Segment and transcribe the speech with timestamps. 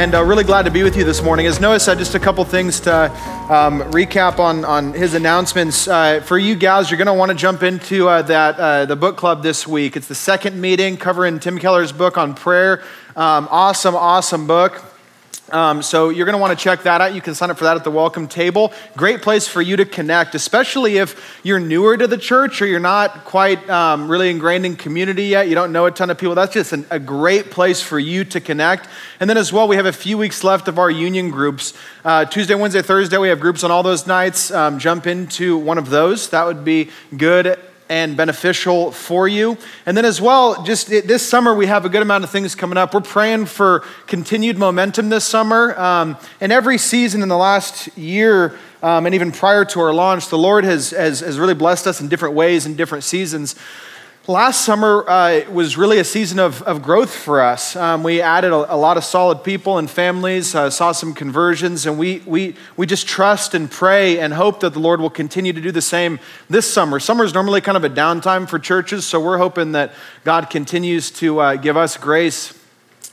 [0.00, 1.44] and uh, really glad to be with you this morning.
[1.44, 3.10] As Noah said, just a couple things to
[3.52, 5.86] um, recap on, on his announcements.
[5.86, 8.96] Uh, for you gals, you're going to want to jump into uh, that uh, the
[8.96, 9.98] book club this week.
[9.98, 12.82] It's the second meeting covering Tim Keller's book on prayer.
[13.14, 14.89] Um, awesome, awesome book.
[15.52, 17.14] Um, so you're going to want to check that out.
[17.14, 18.72] You can sign up for that at the welcome table.
[18.96, 22.80] Great place for you to connect, especially if you're newer to the church or you're
[22.80, 25.48] not quite um, really ingrained in community yet.
[25.48, 26.34] You don't know a ton of people.
[26.34, 28.88] That's just an, a great place for you to connect.
[29.18, 31.74] And then as well, we have a few weeks left of our union groups.
[32.04, 34.50] Uh, Tuesday, Wednesday, Thursday, we have groups on all those nights.
[34.50, 36.30] Um, jump into one of those.
[36.30, 37.58] That would be good
[37.90, 39.58] and beneficial for you.
[39.84, 42.78] And then, as well, just this summer, we have a good amount of things coming
[42.78, 42.94] up.
[42.94, 45.78] We're praying for continued momentum this summer.
[45.78, 50.28] Um, and every season in the last year, um, and even prior to our launch,
[50.28, 53.56] the Lord has, has, has really blessed us in different ways in different seasons.
[54.28, 57.74] Last summer uh, was really a season of, of growth for us.
[57.74, 61.86] Um, we added a, a, lot of solid people and families, uh, saw some conversions,
[61.86, 65.54] and we, we, we just trust and pray and hope that the Lord will continue
[65.54, 67.00] to do the same this summer.
[67.00, 71.10] Summer is normally kind of a downtime for churches, so we're hoping that God continues
[71.12, 72.52] to uh, give us grace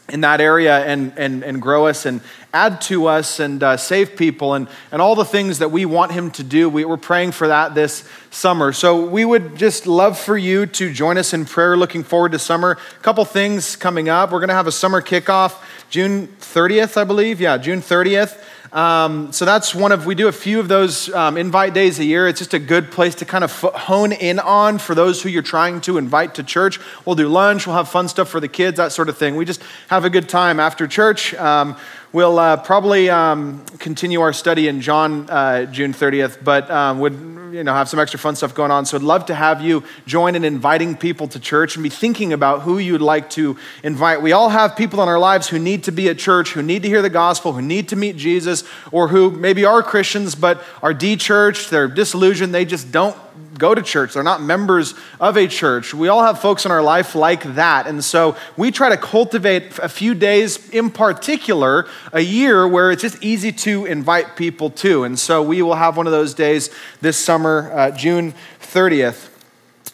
[0.09, 2.19] in that area and, and, and grow us and
[2.57, 6.11] add to us and uh, save people and, and all the things that we want
[6.11, 6.67] him to do.
[6.67, 8.73] We, we're praying for that this summer.
[8.73, 12.39] So we would just love for you to join us in prayer, looking forward to
[12.39, 12.71] summer.
[12.71, 14.31] A couple things coming up.
[14.31, 17.39] We're going to have a summer kickoff June 30th, I believe.
[17.39, 18.43] Yeah, June 30th.
[18.73, 22.03] Um, so that's one of, we do a few of those um, invite days a
[22.03, 22.27] year.
[22.27, 25.41] It's just a good place to kind of hone in on for those who you're
[25.41, 26.79] trying to invite to church.
[27.05, 29.35] We'll do lunch, we'll have fun stuff for the kids, that sort of thing.
[29.35, 31.33] We just have a good time after church.
[31.35, 31.77] Um,
[32.17, 37.13] We'll uh, probably um, continue our study in John uh, June 30th, but um, would
[37.53, 38.87] you know have some extra fun stuff going on.
[38.87, 42.33] So I'd love to have you join in inviting people to church and be thinking
[42.33, 44.23] about who you'd like to invite.
[44.23, 46.81] We all have people in our lives who need to be at church, who need
[46.81, 50.63] to hear the gospel, who need to meet Jesus, or who maybe are Christians but
[50.81, 53.15] are de-churched, they're disillusioned, they just don't
[53.57, 55.93] go to church, they're not members of a church.
[55.93, 57.87] We all have folks in our life like that.
[57.87, 63.01] And so we try to cultivate a few days in particular a year where it's
[63.01, 65.03] just easy to invite people to.
[65.03, 66.69] And so we will have one of those days
[67.01, 69.29] this summer, uh, June 30th.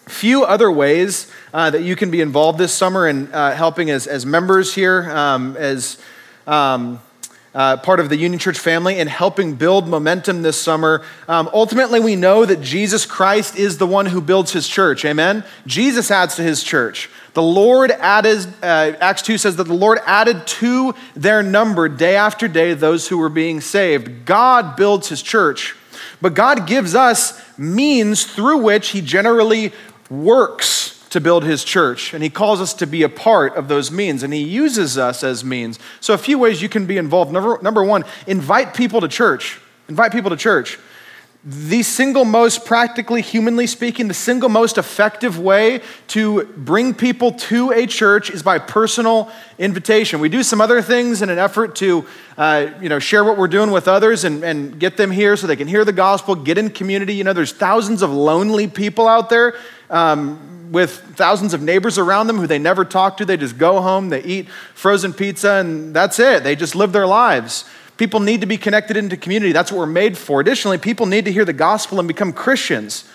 [0.08, 4.06] Few other ways uh, that you can be involved this summer in uh, helping as,
[4.06, 5.98] as members here, um, as
[6.46, 7.00] um,
[7.54, 11.04] uh, part of the Union Church family and helping build momentum this summer.
[11.28, 15.06] Um, ultimately, we know that Jesus Christ is the one who builds his church.
[15.06, 15.44] Amen?
[15.68, 17.10] Jesus adds to his church.
[17.34, 22.16] The Lord added, uh, Acts 2 says that the Lord added to their number day
[22.16, 24.26] after day those who were being saved.
[24.26, 25.76] God builds his church,
[26.22, 29.74] but God gives us means through which he generally
[30.10, 33.92] works to build his church, and he calls us to be a part of those
[33.92, 35.78] means, and he uses us as means.
[36.00, 37.32] So, a few ways you can be involved.
[37.32, 39.60] Number, number one, invite people to church.
[39.88, 40.80] Invite people to church.
[41.46, 47.72] The single most, practically, humanly speaking, the single most effective way to bring people to
[47.72, 49.30] a church is by personal
[49.60, 50.20] invitation.
[50.20, 52.08] We do some other things in an effort to
[52.38, 55.46] uh, you know, share what we're doing with others and, and get them here so
[55.46, 57.14] they can hear the gospel, get in community.
[57.14, 59.56] You know, there's thousands of lonely people out there.
[59.94, 63.26] Um, with thousands of neighbors around them who they never talk to.
[63.26, 66.44] They just go home, they eat frozen pizza, and that's it.
[66.44, 67.64] They just live their lives.
[67.96, 69.52] People need to be connected into community.
[69.52, 70.42] That's what we're made for.
[70.42, 73.08] Additionally, people need to hear the gospel and become Christians.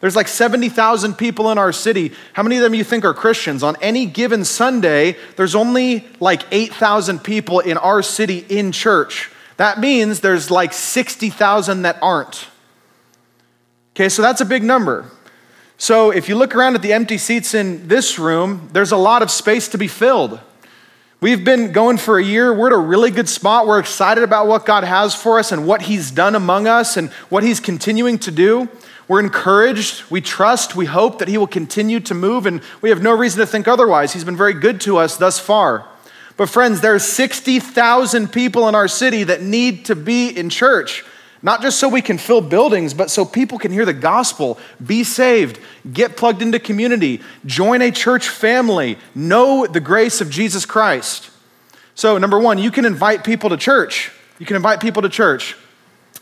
[0.00, 2.12] There's like 70,000 people in our city.
[2.32, 3.62] How many of them you think are Christians?
[3.62, 9.30] On any given Sunday, there's only like 8,000 people in our city in church.
[9.56, 12.48] That means there's like 60,000 that aren't.
[13.92, 15.10] Okay, so that's a big number.
[15.84, 19.20] So if you look around at the empty seats in this room, there's a lot
[19.20, 20.40] of space to be filled.
[21.20, 22.54] We've been going for a year.
[22.54, 23.66] We're at a really good spot.
[23.66, 27.10] We're excited about what God has for us and what He's done among us and
[27.28, 28.70] what He's continuing to do.
[29.08, 30.10] We're encouraged.
[30.10, 30.74] We trust.
[30.74, 33.68] We hope that He will continue to move, and we have no reason to think
[33.68, 34.14] otherwise.
[34.14, 35.86] He's been very good to us thus far.
[36.38, 41.04] But, friends, there are 60,000 people in our city that need to be in church.
[41.44, 45.04] Not just so we can fill buildings, but so people can hear the gospel, be
[45.04, 45.60] saved,
[45.92, 51.30] get plugged into community, join a church family, know the grace of Jesus Christ.
[51.94, 54.10] So, number one, you can invite people to church.
[54.38, 55.54] You can invite people to church.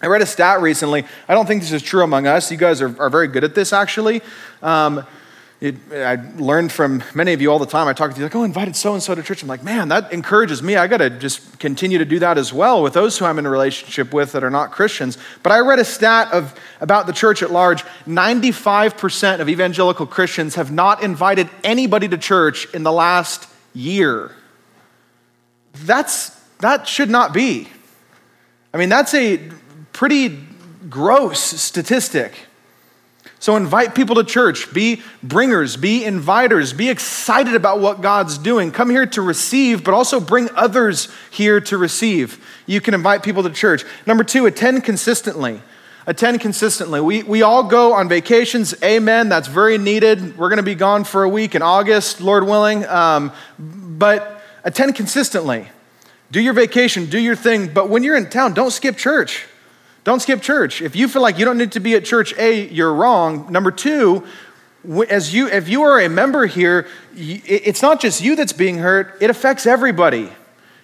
[0.02, 1.04] I read a stat recently.
[1.28, 2.50] I don't think this is true among us.
[2.50, 4.22] You guys are, are very good at this, actually.
[4.60, 5.06] Um,
[5.62, 7.86] it, I learned from many of you all the time.
[7.86, 9.42] I talk to you like, oh, invited so and so to church.
[9.42, 10.74] I'm like, man, that encourages me.
[10.74, 13.46] I got to just continue to do that as well with those who I'm in
[13.46, 15.18] a relationship with that are not Christians.
[15.44, 17.84] But I read a stat of about the church at large.
[18.08, 24.32] 95% of evangelical Christians have not invited anybody to church in the last year.
[25.74, 27.68] That's that should not be.
[28.74, 29.38] I mean, that's a
[29.92, 30.40] pretty
[30.90, 32.48] gross statistic.
[33.42, 38.70] So invite people to church, be bringers, be inviters, be excited about what God's doing.
[38.70, 42.38] Come here to receive, but also bring others here to receive.
[42.66, 43.84] You can invite people to church.
[44.06, 45.60] Number two, attend consistently.
[46.06, 47.00] Attend consistently.
[47.00, 48.80] We, we all go on vacations.
[48.80, 49.28] Amen.
[49.28, 50.38] That's very needed.
[50.38, 52.86] We're going to be gone for a week in August, Lord willing.
[52.86, 55.66] Um, but attend consistently.
[56.30, 57.74] Do your vacation, do your thing.
[57.74, 59.46] But when you're in town, don't skip church.
[60.04, 60.82] Don't skip church.
[60.82, 63.50] If you feel like you don't need to be at church, A, you're wrong.
[63.52, 64.24] Number two,
[65.08, 69.16] as you, if you are a member here, it's not just you that's being hurt,
[69.20, 70.30] it affects everybody.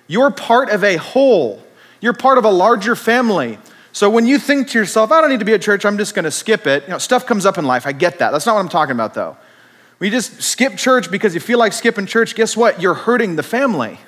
[0.07, 1.63] You're part of a whole,
[2.01, 3.59] you're part of a larger family.
[3.93, 6.15] So when you think to yourself, I don't need to be at church, I'm just
[6.15, 7.87] going to skip it, you know, stuff comes up in life.
[7.87, 8.31] I get that.
[8.31, 9.37] That's not what I'm talking about, though.
[10.01, 12.81] You just skip church because you feel like skipping church, guess what?
[12.81, 13.99] You're hurting the family.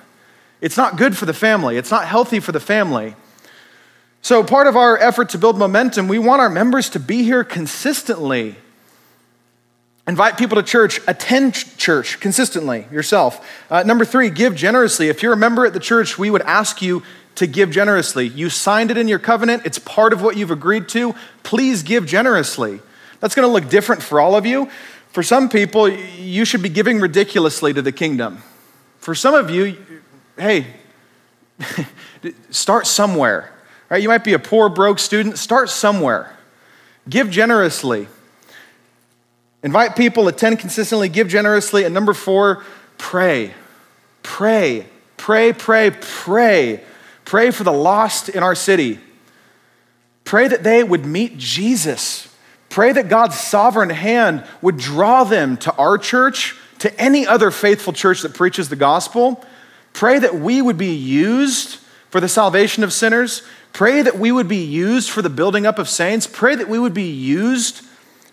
[0.61, 3.17] It's not good for the family, it's not healthy for the family.
[4.23, 7.43] So, part of our effort to build momentum, we want our members to be here
[7.43, 8.57] consistently.
[10.07, 13.47] Invite people to church, attend church consistently yourself.
[13.71, 15.09] Uh, number three, give generously.
[15.09, 17.03] If you're a member at the church, we would ask you
[17.37, 18.27] to give generously.
[18.27, 21.15] You signed it in your covenant, it's part of what you've agreed to.
[21.43, 22.81] Please give generously.
[23.21, 24.69] That's going to look different for all of you.
[25.13, 28.43] For some people, you should be giving ridiculously to the kingdom.
[28.99, 29.77] For some of you,
[30.37, 30.67] hey,
[32.51, 33.53] start somewhere.
[33.91, 34.01] Right?
[34.01, 35.37] You might be a poor, broke student.
[35.37, 36.37] Start somewhere.
[37.09, 38.07] Give generously.
[39.63, 41.85] Invite people, attend consistently, give generously.
[41.85, 42.65] And number four,
[42.97, 43.53] pray.
[44.23, 44.87] Pray.
[45.17, 46.83] Pray, pray, pray.
[47.25, 49.01] Pray for the lost in our city.
[50.25, 52.35] Pray that they would meet Jesus.
[52.69, 57.93] Pray that God's sovereign hand would draw them to our church, to any other faithful
[57.93, 59.45] church that preaches the gospel.
[59.93, 61.81] Pray that we would be used
[62.11, 63.43] for the salvation of sinners.
[63.73, 66.27] Pray that we would be used for the building up of saints.
[66.27, 67.83] Pray that we would be used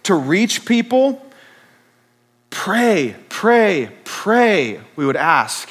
[0.04, 1.24] to reach people.
[2.50, 5.70] Pray, pray, pray, we would ask.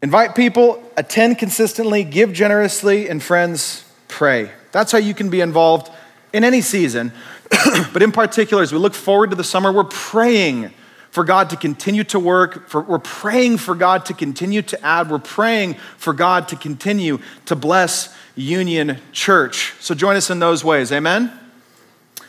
[0.00, 4.50] Invite people, attend consistently, give generously, and friends, pray.
[4.70, 5.90] That's how you can be involved
[6.32, 7.12] in any season.
[7.92, 10.72] but in particular, as we look forward to the summer, we're praying
[11.10, 12.68] for God to continue to work.
[12.68, 15.10] For, we're praying for God to continue to add.
[15.10, 19.74] We're praying for God to continue to bless Union Church.
[19.80, 20.92] So join us in those ways.
[20.92, 21.32] Amen?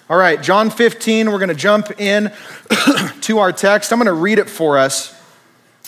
[0.09, 2.31] All right, John 15, we're going to jump in
[3.21, 3.93] to our text.
[3.93, 5.15] I'm going to read it for us,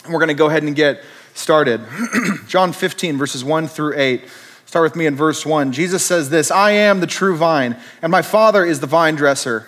[0.04, 1.02] and we're going to go ahead and get
[1.34, 1.82] started.
[2.48, 4.22] John 15, verses 1 through 8.
[4.68, 5.72] Start with me in verse 1.
[5.72, 9.68] Jesus says this I am the true vine, and my Father is the vine dresser.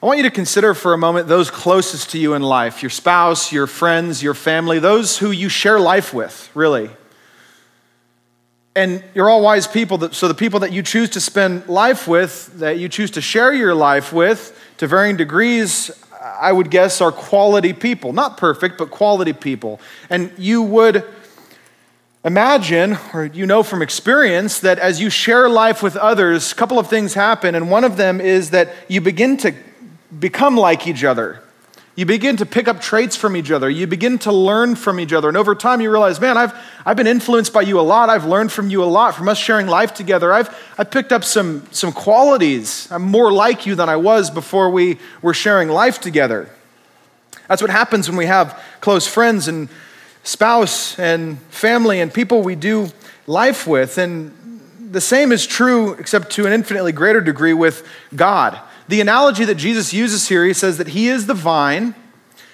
[0.00, 2.90] I want you to consider for a moment those closest to you in life your
[2.90, 6.90] spouse, your friends, your family, those who you share life with, really.
[8.76, 12.60] And you're all wise people, so the people that you choose to spend life with,
[12.60, 17.10] that you choose to share your life with to varying degrees, I would guess are
[17.10, 18.12] quality people.
[18.12, 19.80] Not perfect, but quality people.
[20.08, 21.04] And you would
[22.24, 26.78] Imagine, or you know from experience, that as you share life with others, a couple
[26.78, 29.54] of things happen, and one of them is that you begin to
[30.18, 31.40] become like each other.
[31.94, 33.68] You begin to pick up traits from each other.
[33.68, 35.26] You begin to learn from each other.
[35.26, 36.54] And over time, you realize, man, I've,
[36.86, 38.08] I've been influenced by you a lot.
[38.08, 40.32] I've learned from you a lot, from us sharing life together.
[40.32, 42.86] I've, I've picked up some, some qualities.
[42.92, 46.48] I'm more like you than I was before we were sharing life together.
[47.48, 49.68] That's what happens when we have close friends and
[50.28, 52.90] spouse and family and people we do
[53.26, 53.96] life with.
[53.96, 58.60] And the same is true, except to an infinitely greater degree, with God.
[58.88, 61.94] The analogy that Jesus uses here, he says that he is the vine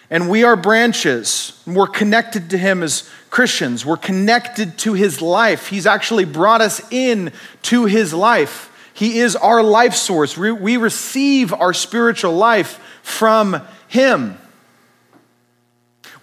[0.09, 1.61] and we are branches.
[1.67, 3.85] We're connected to him as Christians.
[3.85, 5.67] We're connected to his life.
[5.67, 8.71] He's actually brought us in to his life.
[8.95, 10.39] He is our life source.
[10.39, 14.39] We receive our spiritual life from him.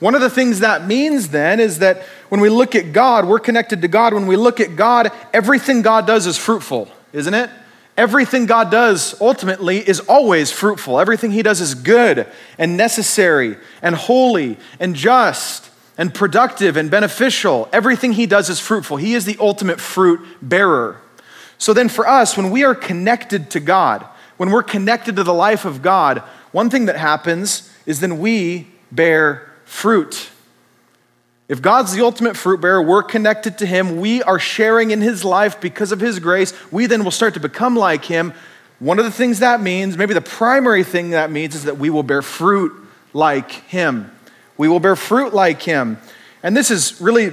[0.01, 3.39] One of the things that means then is that when we look at God, we're
[3.39, 4.15] connected to God.
[4.15, 7.51] When we look at God, everything God does is fruitful, isn't it?
[7.96, 11.00] Everything God does ultimately is always fruitful.
[11.00, 12.25] Everything He does is good
[12.58, 17.70] and necessary and holy and just and productive and beneficial.
[17.72, 18.98] Everything He does is fruitful.
[18.98, 21.00] He is the ultimate fruit bearer.
[21.60, 24.03] So then, for us, when we are connected to God,
[24.38, 28.67] when we're connected to the life of God, one thing that happens is then we
[28.91, 30.30] bear fruit.
[31.48, 35.24] If God's the ultimate fruit bearer, we're connected to Him, we are sharing in His
[35.24, 38.34] life because of His grace, we then will start to become like Him.
[38.80, 41.90] One of the things that means, maybe the primary thing that means, is that we
[41.90, 42.74] will bear fruit
[43.13, 44.12] like Him.
[44.58, 45.98] We will bear fruit like Him.
[46.44, 47.32] And this is really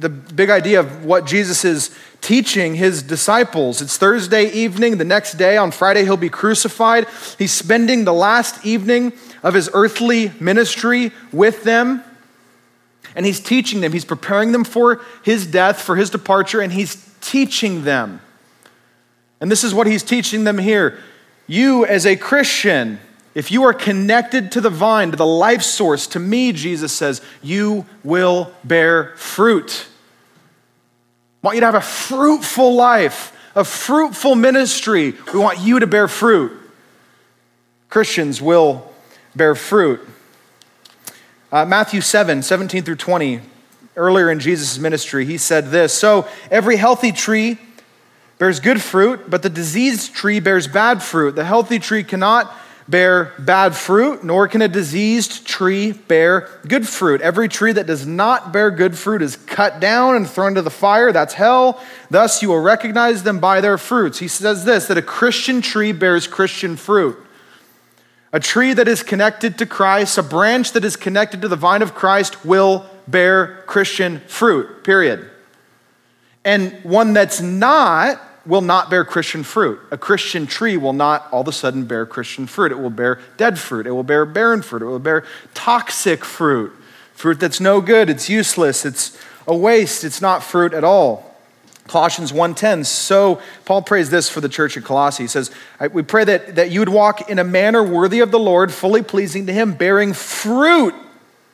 [0.00, 3.82] the big idea of what Jesus is teaching his disciples.
[3.82, 4.98] It's Thursday evening.
[4.98, 7.06] The next day, on Friday, he'll be crucified.
[7.38, 9.12] He's spending the last evening
[9.42, 12.02] of his earthly ministry with them
[13.14, 13.92] and he's teaching them.
[13.92, 18.20] He's preparing them for his death, for his departure, and he's teaching them.
[19.40, 20.98] And this is what he's teaching them here.
[21.46, 23.00] You, as a Christian,
[23.38, 27.22] if you are connected to the vine, to the life source, to me, Jesus says,
[27.40, 29.86] you will bear fruit.
[31.40, 35.14] I want you to have a fruitful life, a fruitful ministry.
[35.32, 36.50] We want you to bear fruit.
[37.88, 38.92] Christians will
[39.36, 40.00] bear fruit.
[41.52, 43.40] Uh, Matthew 7, 17 through 20,
[43.94, 47.56] earlier in Jesus' ministry, he said this So every healthy tree
[48.38, 51.36] bears good fruit, but the diseased tree bears bad fruit.
[51.36, 52.52] The healthy tree cannot
[52.88, 57.20] bear bad fruit, nor can a diseased tree bear good fruit.
[57.20, 60.70] Every tree that does not bear good fruit is cut down and thrown to the
[60.70, 61.12] fire.
[61.12, 61.82] That's hell.
[62.10, 64.18] Thus you will recognize them by their fruits.
[64.18, 67.18] He says this that a Christian tree bears Christian fruit.
[68.32, 71.80] A tree that is connected to Christ, a branch that is connected to the vine
[71.80, 75.30] of Christ, will bear Christian fruit, period.
[76.44, 79.78] And one that's not will not bear Christian fruit.
[79.90, 82.72] A Christian tree will not all of a sudden bear Christian fruit.
[82.72, 83.86] It will bear dead fruit.
[83.86, 84.80] It will bear barren fruit.
[84.80, 86.72] It will bear toxic fruit,
[87.12, 88.08] fruit that's no good.
[88.08, 88.86] It's useless.
[88.86, 90.02] It's a waste.
[90.02, 91.36] It's not fruit at all.
[91.88, 92.84] Colossians 1:10.
[92.84, 95.24] So Paul prays this for the church at Colossae.
[95.24, 95.50] He says,
[95.92, 99.02] "We pray that, that you would walk in a manner worthy of the Lord, fully
[99.02, 100.94] pleasing to him, bearing fruit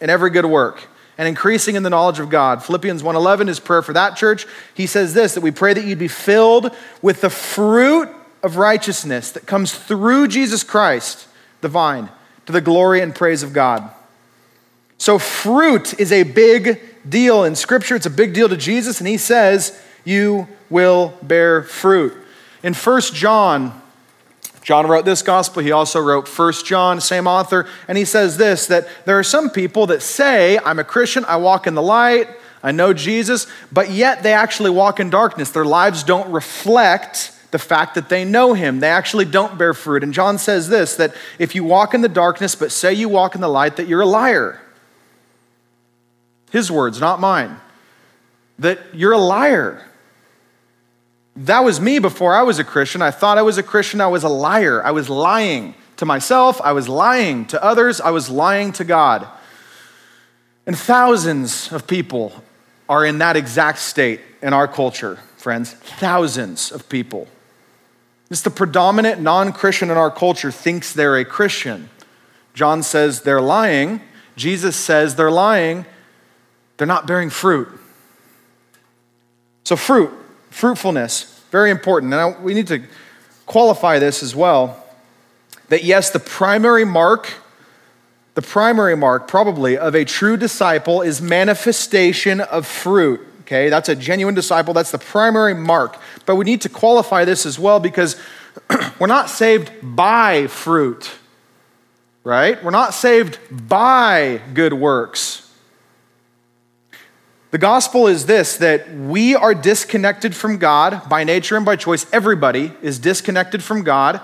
[0.01, 2.63] in every good work." And increasing in the knowledge of God.
[2.63, 4.47] Philippians 1:11 is prayer for that church.
[4.75, 8.09] He says this that we pray that you'd be filled with the fruit
[8.43, 11.27] of righteousness that comes through Jesus Christ,
[11.61, 12.11] the vine,
[12.47, 13.91] to the glory and praise of God.
[14.99, 17.97] So fruit is a big deal in scripture.
[17.97, 22.15] It's a big deal to Jesus and he says you will bear fruit.
[22.63, 23.83] In 1 John,
[24.65, 25.63] John wrote this gospel.
[25.63, 27.69] He also wrote 1 John, same author.
[27.87, 31.37] And he says this that there are some people that say, I'm a Christian, I
[31.37, 32.29] walk in the light,
[32.63, 35.51] I know Jesus, but yet they actually walk in darkness.
[35.51, 38.81] Their lives don't reflect the fact that they know him.
[38.81, 40.03] They actually don't bear fruit.
[40.03, 43.35] And John says this that if you walk in the darkness, but say you walk
[43.35, 44.61] in the light, that you're a liar.
[46.51, 47.61] His words, not mine.
[48.59, 49.85] That you're a liar.
[51.37, 53.03] That was me before I was a Christian.
[53.03, 54.01] I thought I was a Christian.
[54.01, 54.85] I was a liar.
[54.85, 56.61] I was lying to myself.
[56.61, 58.01] I was lying to others.
[58.01, 59.27] I was lying to God.
[60.67, 62.33] And thousands of people
[62.89, 65.73] are in that exact state in our culture, friends.
[65.73, 67.27] Thousands of people.
[68.31, 71.91] It's the predominant non Christian in our culture thinks they're a Christian.
[72.55, 74.01] John says they're lying.
[74.37, 75.85] Jesus says they're lying.
[76.77, 77.69] They're not bearing fruit.
[79.65, 80.13] So, fruit
[80.55, 82.11] Fruitfulness, very important.
[82.11, 82.81] Now, we need to
[83.45, 84.87] qualify this as well
[85.69, 87.35] that yes, the primary mark,
[88.35, 93.21] the primary mark probably of a true disciple is manifestation of fruit.
[93.41, 94.73] Okay, that's a genuine disciple.
[94.73, 95.99] That's the primary mark.
[96.25, 98.15] But we need to qualify this as well because
[99.01, 101.11] we're not saved by fruit,
[102.23, 102.63] right?
[102.63, 105.44] We're not saved by good works.
[107.55, 112.05] The gospel is this that we are disconnected from God by nature and by choice.
[112.13, 114.21] Everybody is disconnected from God.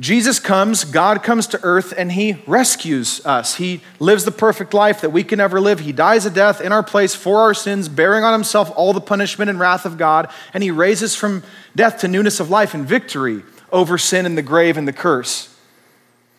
[0.00, 3.54] Jesus comes, God comes to earth, and he rescues us.
[3.54, 5.78] He lives the perfect life that we can never live.
[5.78, 9.00] He dies a death in our place for our sins, bearing on himself all the
[9.00, 11.44] punishment and wrath of God, and he raises from
[11.76, 15.55] death to newness of life and victory over sin and the grave and the curse.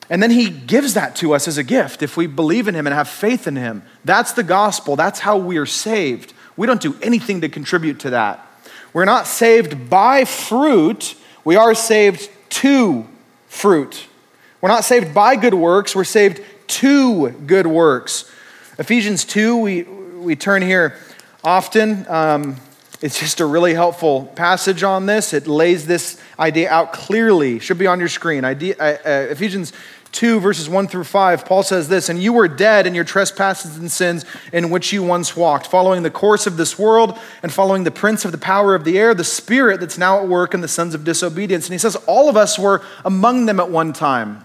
[0.09, 2.87] And then he gives that to us as a gift if we believe in him
[2.87, 3.83] and have faith in him.
[4.05, 4.95] That's the gospel.
[4.95, 6.33] That's how we are saved.
[6.55, 8.45] We don't do anything to contribute to that.
[8.93, 13.05] We're not saved by fruit, we are saved to
[13.47, 14.07] fruit.
[14.59, 18.31] We're not saved by good works, we're saved to good works.
[18.79, 20.97] Ephesians 2, we, we turn here
[21.43, 22.05] often.
[22.09, 22.57] Um,
[22.99, 25.31] it's just a really helpful passage on this.
[25.31, 27.59] It lays this idea out clearly.
[27.59, 28.43] Should be on your screen.
[28.43, 29.71] Idea, uh, uh, Ephesians
[30.17, 33.77] 2, verses 1 through 5, Paul says this And you were dead in your trespasses
[33.77, 37.83] and sins in which you once walked, following the course of this world and following
[37.83, 40.61] the prince of the power of the air, the spirit that's now at work in
[40.61, 41.67] the sons of disobedience.
[41.67, 44.43] And he says, All of us were among them at one time,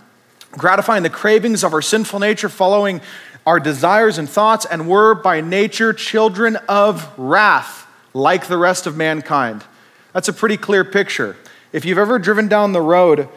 [0.51, 3.01] gratifying the cravings of our sinful nature, following
[3.47, 8.95] our desires and thoughts, and were by nature children of wrath, like the rest of
[8.95, 9.65] mankind.
[10.13, 11.35] That's a pretty clear picture.
[11.73, 13.31] If you've ever driven down the road,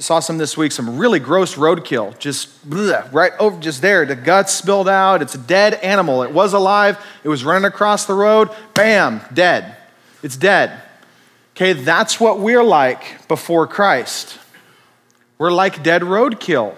[0.00, 4.06] saw some this week, some really gross roadkill, just bleh, right over, just there.
[4.06, 5.22] The guts spilled out.
[5.22, 6.22] It's a dead animal.
[6.22, 6.98] It was alive.
[7.24, 8.50] It was running across the road.
[8.74, 9.76] Bam, dead.
[10.22, 10.82] It's dead.
[11.56, 14.38] Okay, that's what we're like before Christ.
[15.38, 16.74] We're like dead roadkill.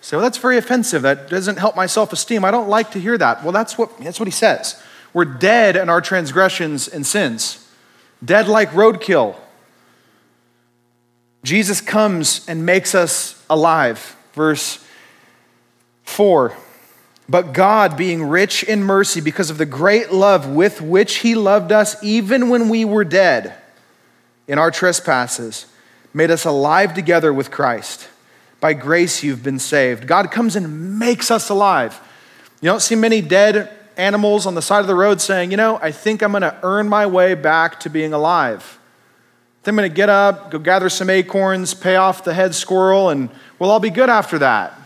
[0.00, 1.02] So that's very offensive.
[1.02, 2.44] That doesn't help my self esteem.
[2.44, 3.42] I don't like to hear that.
[3.42, 4.80] Well, that's what, that's what he says.
[5.12, 7.68] We're dead in our transgressions and sins,
[8.24, 9.36] dead like roadkill.
[11.46, 14.16] Jesus comes and makes us alive.
[14.32, 14.84] Verse
[16.02, 16.52] 4
[17.28, 21.70] But God, being rich in mercy, because of the great love with which He loved
[21.70, 23.54] us, even when we were dead
[24.48, 25.66] in our trespasses,
[26.12, 28.08] made us alive together with Christ.
[28.58, 30.08] By grace you've been saved.
[30.08, 32.00] God comes and makes us alive.
[32.60, 35.78] You don't see many dead animals on the side of the road saying, You know,
[35.80, 38.75] I think I'm going to earn my way back to being alive.
[39.68, 43.30] I'm going to get up, go gather some acorns, pay off the head squirrel, and
[43.58, 44.78] we'll all be good after that.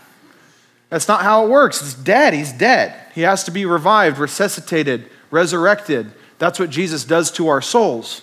[0.88, 1.80] That's not how it works.
[1.80, 2.34] It's dead.
[2.34, 2.94] He's dead.
[3.14, 6.12] He has to be revived, resuscitated, resurrected.
[6.38, 8.22] That's what Jesus does to our souls.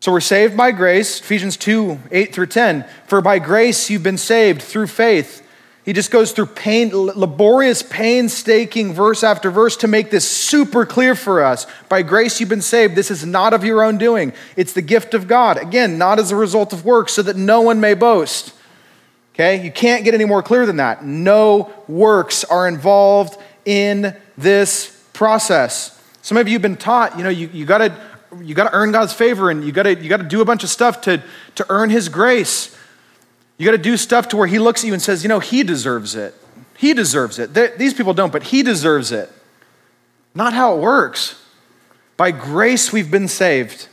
[0.00, 2.84] So we're saved by grace, Ephesians 2 8 through 10.
[3.06, 5.47] For by grace you've been saved through faith
[5.88, 11.14] he just goes through pain, laborious, painstaking verse after verse to make this super clear
[11.14, 11.66] for us.
[11.88, 12.94] By grace you've been saved.
[12.94, 15.56] This is not of your own doing, it's the gift of God.
[15.56, 18.52] Again, not as a result of works, so that no one may boast.
[19.32, 19.64] Okay?
[19.64, 21.06] You can't get any more clear than that.
[21.06, 25.98] No works are involved in this process.
[26.20, 27.98] Some of you have been taught, you know, you, you gotta
[28.42, 31.00] you gotta earn God's favor and you gotta you gotta do a bunch of stuff
[31.00, 31.22] to,
[31.54, 32.76] to earn his grace.
[33.58, 35.40] You got to do stuff to where he looks at you and says, you know,
[35.40, 36.34] he deserves it.
[36.76, 37.52] He deserves it.
[37.52, 39.30] They're, these people don't, but he deserves it.
[40.34, 41.44] Not how it works.
[42.16, 43.88] By grace we've been saved.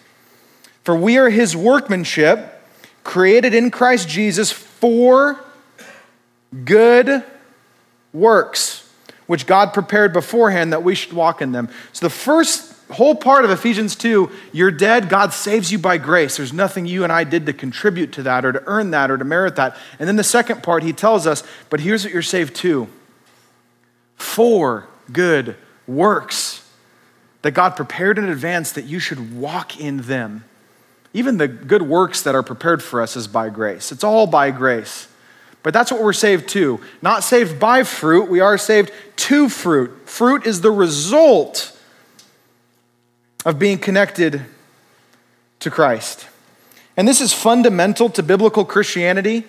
[0.84, 2.62] For we are his workmanship,
[3.04, 5.44] created in Christ Jesus for
[6.64, 7.24] good
[8.14, 8.88] works,
[9.26, 11.70] which God prepared beforehand that we should walk in them.
[11.92, 16.38] So the first whole part of Ephesians 2, you're dead, God saves you by grace.
[16.38, 19.18] There's nothing you and I did to contribute to that or to earn that or
[19.18, 19.78] to merit that.
[20.00, 22.88] And then the second part, he tells us, but here's what you're saved to
[24.18, 25.56] for good
[25.88, 26.68] works
[27.42, 30.44] that God prepared in advance that you should walk in them.
[31.14, 33.92] Even the good works that are prepared for us is by grace.
[33.92, 35.08] It's all by grace.
[35.64, 36.80] But that's what we're saved to.
[37.02, 40.10] Not saved by fruit, we are saved to fruit.
[40.10, 41.75] Fruit is the result
[43.46, 44.42] of being connected
[45.60, 46.28] to Christ.
[46.98, 49.44] And this is fundamental to biblical Christianity.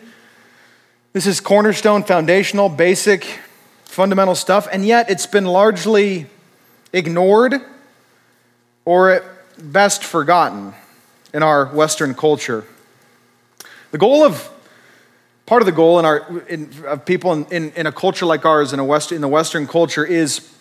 [1.14, 3.40] This is cornerstone, foundational, basic,
[3.84, 6.26] fundamental stuff, and yet it's been largely
[6.92, 7.54] ignored
[8.84, 9.22] or at
[9.58, 10.74] best forgotten
[11.32, 12.64] in our Western culture.
[13.92, 14.50] The goal of
[15.46, 18.44] part of the goal in our in, of people in, in, in, a culture like
[18.44, 20.52] ours in a West, in the Western culture is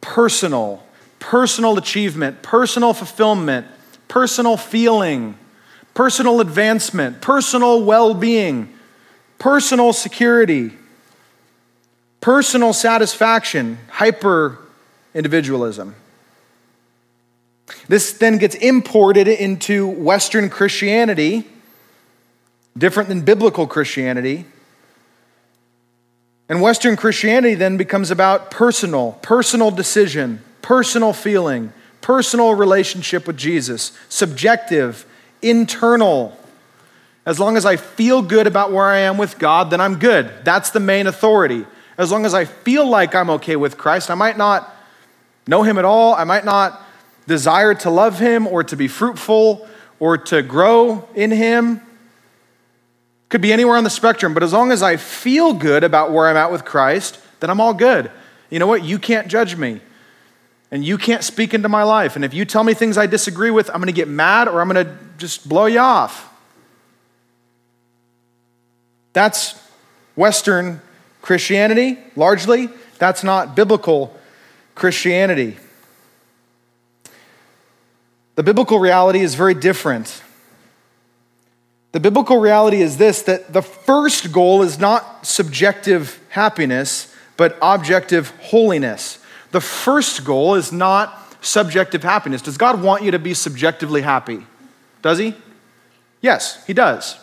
[0.00, 0.82] personal
[1.24, 3.66] personal achievement, personal fulfillment,
[4.08, 5.34] personal feeling,
[5.94, 8.70] personal advancement, personal well being,
[9.38, 10.70] personal security,
[12.20, 14.58] personal satisfaction, hyper
[15.14, 15.94] individualism.
[17.88, 21.46] This then gets imported into Western Christianity,
[22.76, 24.44] different than biblical Christianity.
[26.50, 33.92] And Western Christianity then becomes about personal, personal decision, personal feeling, personal relationship with Jesus,
[34.08, 35.04] subjective,
[35.42, 36.34] internal.
[37.26, 40.32] As long as I feel good about where I am with God, then I'm good.
[40.42, 41.66] That's the main authority.
[41.98, 44.74] As long as I feel like I'm okay with Christ, I might not
[45.46, 46.14] know Him at all.
[46.14, 46.80] I might not
[47.26, 49.68] desire to love Him or to be fruitful
[50.00, 51.82] or to grow in Him
[53.28, 56.26] Could be anywhere on the spectrum, but as long as I feel good about where
[56.26, 58.10] I'm at with Christ, then I'm all good.
[58.48, 58.82] You know what?
[58.82, 59.80] You can't judge me.
[60.70, 62.16] And you can't speak into my life.
[62.16, 64.60] And if you tell me things I disagree with, I'm going to get mad or
[64.60, 66.30] I'm going to just blow you off.
[69.12, 69.60] That's
[70.16, 70.80] Western
[71.22, 72.68] Christianity, largely.
[72.98, 74.18] That's not biblical
[74.74, 75.56] Christianity.
[78.34, 80.22] The biblical reality is very different.
[81.92, 88.30] The biblical reality is this that the first goal is not subjective happiness, but objective
[88.40, 89.18] holiness.
[89.54, 92.42] The first goal is not subjective happiness.
[92.42, 94.44] Does God want you to be subjectively happy?
[95.00, 95.36] Does He?
[96.20, 97.16] Yes, He does.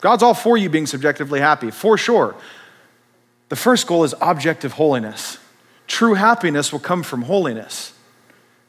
[0.00, 2.34] God's all for you being subjectively happy, for sure.
[3.48, 5.38] The first goal is objective holiness.
[5.86, 7.92] True happiness will come from holiness.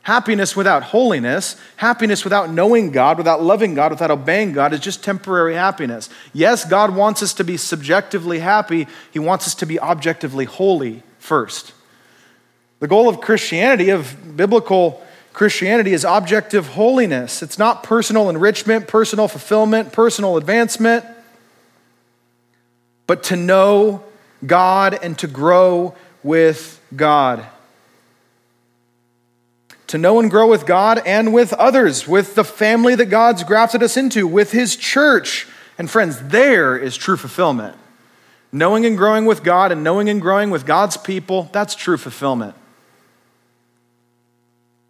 [0.03, 5.03] Happiness without holiness, happiness without knowing God, without loving God, without obeying God, is just
[5.03, 6.11] temporary happiness.
[6.31, 11.01] Yes, God wants us to be subjectively happy, He wants us to be objectively holy
[11.17, 11.73] first.
[12.79, 15.01] The goal of Christianity, of biblical
[15.33, 17.41] Christianity, is objective holiness.
[17.41, 21.05] It's not personal enrichment, personal fulfillment, personal advancement,
[23.07, 24.03] but to know
[24.45, 27.45] God and to grow with God
[29.89, 33.81] to know and grow with God and with others, with the family that God's grafted
[33.81, 35.47] us into, with His church.
[35.79, 37.75] And friends, there is true fulfillment.
[38.51, 42.53] Knowing and growing with God and knowing and growing with God's people, that's true fulfillment.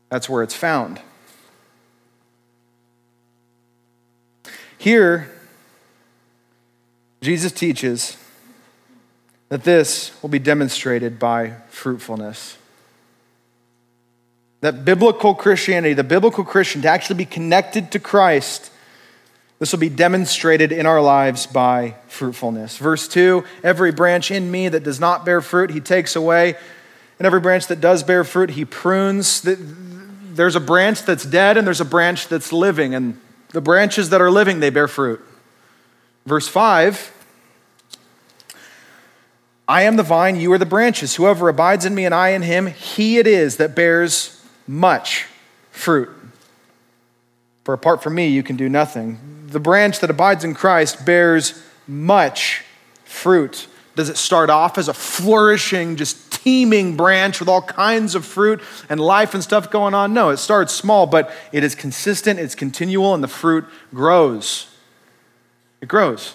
[0.09, 1.01] That's where it's found.
[4.77, 5.29] Here,
[7.21, 8.17] Jesus teaches
[9.49, 12.57] that this will be demonstrated by fruitfulness
[14.61, 18.71] that biblical Christianity, the biblical Christian, to actually be connected to Christ,
[19.57, 22.77] this will be demonstrated in our lives by fruitfulness.
[22.77, 26.55] Verse 2 Every branch in me that does not bear fruit, he takes away.
[27.17, 29.41] And every branch that does bear fruit, he prunes.
[30.39, 32.95] There's a branch that's dead and there's a branch that's living.
[32.95, 35.19] And the branches that are living, they bear fruit.
[36.25, 37.11] Verse 5
[39.67, 41.15] I am the vine, you are the branches.
[41.15, 45.25] Whoever abides in me and I in him, he it is that bears much
[45.71, 46.07] fruit.
[47.65, 49.19] For apart from me, you can do nothing.
[49.47, 52.63] The branch that abides in Christ bears much
[53.03, 53.67] fruit.
[53.99, 58.61] Does it start off as a flourishing, just teeming branch with all kinds of fruit
[58.87, 60.13] and life and stuff going on?
[60.13, 64.73] No, it starts small, but it is consistent, it's continual, and the fruit grows.
[65.81, 66.33] It grows.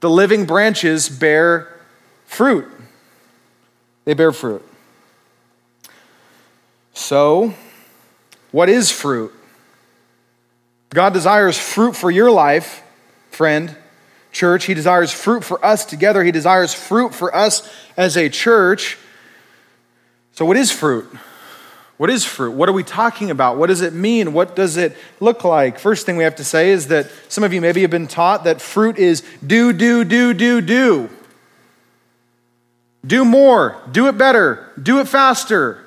[0.00, 1.74] The living branches bear
[2.26, 2.68] fruit.
[4.04, 4.62] They bear fruit.
[6.92, 7.54] So,
[8.50, 9.32] what is fruit?
[10.90, 12.82] God desires fruit for your life,
[13.30, 13.74] friend,
[14.32, 14.66] church.
[14.66, 16.24] He desires fruit for us together.
[16.24, 18.98] He desires fruit for us as a church.
[20.32, 21.06] So, what is fruit?
[21.96, 22.52] What is fruit?
[22.52, 23.58] What are we talking about?
[23.58, 24.32] What does it mean?
[24.32, 25.78] What does it look like?
[25.78, 28.44] First thing we have to say is that some of you maybe have been taught
[28.44, 31.10] that fruit is do, do, do, do, do.
[33.06, 35.84] Do more, do it better, do it faster,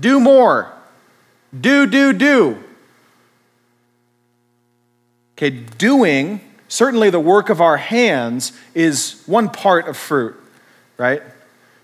[0.00, 0.72] do more.
[1.58, 2.62] Do, do, do.
[5.36, 6.40] Okay, doing,
[6.72, 10.34] certainly the work of our hands, is one part of fruit,
[10.96, 11.22] right?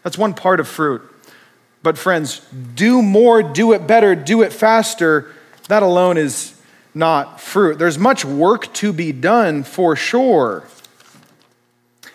[0.03, 1.03] That's one part of fruit.
[1.83, 2.41] But, friends,
[2.75, 5.31] do more, do it better, do it faster,
[5.69, 6.59] that alone is
[6.95, 7.79] not fruit.
[7.79, 10.65] There's much work to be done for sure.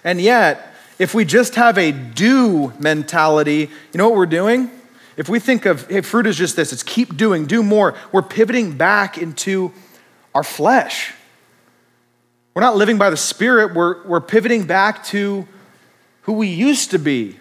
[0.04, 4.72] And yet, if we just have a do mentality, you know what we're doing?
[5.16, 8.24] If we think of hey, fruit is just this, it's keep doing, do more, we're
[8.24, 9.72] pivoting back into
[10.34, 11.14] our flesh.
[12.54, 15.48] We're not living by the Spirit, we're, we're pivoting back to
[16.24, 17.40] who we used to be.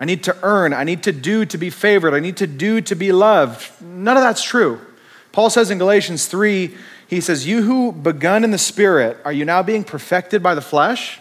[0.00, 2.80] I need to earn, I need to do to be favored, I need to do
[2.82, 3.80] to be loved.
[3.80, 4.80] None of that's true.
[5.32, 6.74] Paul says in Galatians 3,
[7.08, 10.60] he says, You who begun in the Spirit, are you now being perfected by the
[10.60, 11.20] flesh?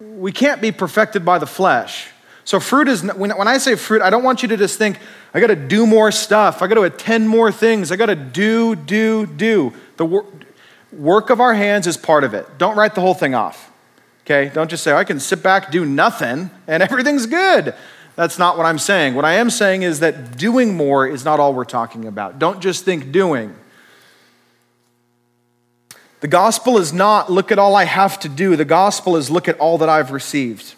[0.00, 2.08] We can't be perfected by the flesh.
[2.44, 4.98] So, fruit is, when, when I say fruit, I don't want you to just think,
[5.34, 6.62] I got to do more stuff.
[6.62, 7.92] I got to attend more things.
[7.92, 9.74] I got to do, do, do.
[9.98, 10.24] The
[10.92, 12.46] work of our hands is part of it.
[12.58, 13.70] Don't write the whole thing off.
[14.24, 14.50] Okay?
[14.52, 17.74] Don't just say, I can sit back, do nothing, and everything's good.
[18.14, 19.14] That's not what I'm saying.
[19.14, 22.38] What I am saying is that doing more is not all we're talking about.
[22.38, 23.54] Don't just think doing.
[26.20, 29.46] The gospel is not look at all I have to do, the gospel is look
[29.46, 30.74] at all that I've received.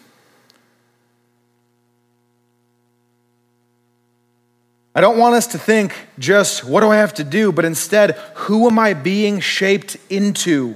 [4.93, 7.51] I don't want us to think just, what do I have to do?
[7.51, 10.75] But instead, who am I being shaped into?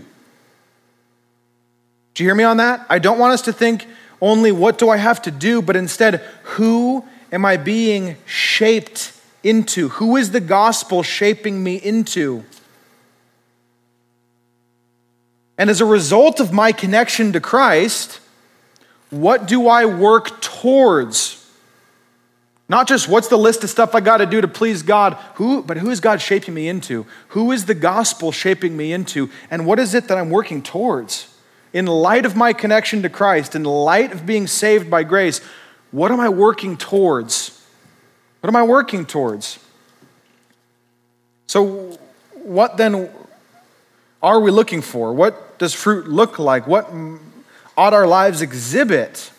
[2.14, 2.86] Do you hear me on that?
[2.90, 3.86] I don't want us to think
[4.22, 9.12] only what do I have to do, but instead, who am I being shaped
[9.44, 9.90] into?
[9.90, 12.46] Who is the gospel shaping me into?
[15.58, 18.22] And as a result of my connection to Christ,
[19.10, 21.45] what do I work towards?
[22.68, 25.62] Not just what's the list of stuff I got to do to please God, who,
[25.62, 27.06] but who is God shaping me into?
[27.30, 29.30] Who is the gospel shaping me into?
[29.52, 31.32] And what is it that I'm working towards?
[31.74, 35.42] In light of my connection to Christ, in light of being saved by grace,
[35.92, 37.62] what am I working towards?
[38.42, 39.60] What am I working towards?
[41.48, 41.98] So,
[42.34, 43.10] what then
[44.24, 45.14] are we looking for?
[45.14, 46.66] What does fruit look like?
[46.66, 46.92] What
[47.78, 49.32] ought our lives exhibit?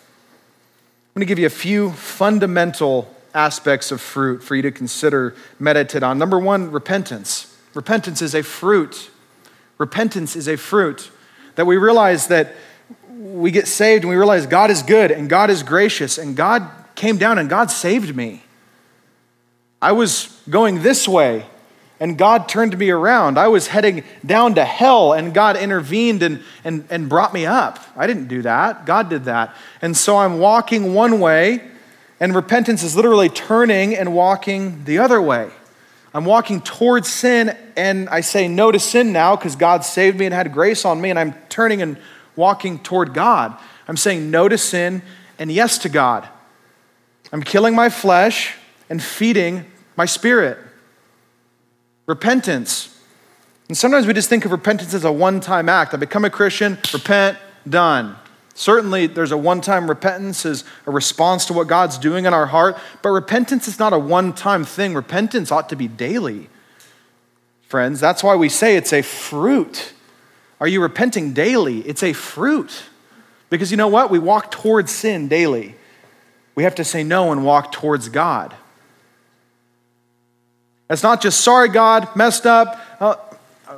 [1.09, 5.37] I'm going to give you a few fundamental aspects of fruit for you to consider,
[5.59, 6.19] meditate on.
[6.19, 7.55] Number one, repentance.
[7.75, 9.11] Repentance is a fruit.
[9.79, 11.11] Repentance is a fruit.
[11.57, 12.55] That we realize that
[13.11, 16.69] we get saved and we realize God is good and God is gracious and God
[16.95, 18.43] came down and God saved me.
[19.81, 21.45] I was going this way
[22.01, 23.39] and God turned me around.
[23.39, 27.79] I was heading down to hell and God intervened and, and, and brought me up.
[27.97, 29.55] I didn't do that, God did that.
[29.83, 31.63] And so I'm walking one way
[32.21, 35.51] and repentance is literally turning and walking the other way.
[36.15, 40.25] I'm walking towards sin, and I say no to sin now because God saved me
[40.25, 41.99] and had grace on me, and I'm turning and
[42.37, 43.59] walking toward God.
[43.87, 45.03] I'm saying no to sin
[45.39, 46.27] and yes to God.
[47.33, 48.55] I'm killing my flesh
[48.89, 50.59] and feeding my spirit.
[52.07, 52.99] Repentance.
[53.69, 55.93] And sometimes we just think of repentance as a one time act.
[55.93, 57.37] I become a Christian, repent,
[57.69, 58.17] done.
[58.57, 62.47] Certainly, there's a one time repentance as a response to what God's doing in our
[62.47, 64.95] heart, but repentance is not a one time thing.
[64.95, 66.49] Repentance ought to be daily.
[67.69, 69.93] Friends, that's why we say it's a fruit.
[70.59, 71.81] Are you repenting daily?
[71.81, 72.85] It's a fruit.
[73.51, 74.11] Because you know what?
[74.11, 75.75] We walk towards sin daily.
[76.55, 78.55] We have to say no and walk towards God.
[80.89, 82.81] It's not just, sorry, God, messed up.
[82.99, 83.17] Uh,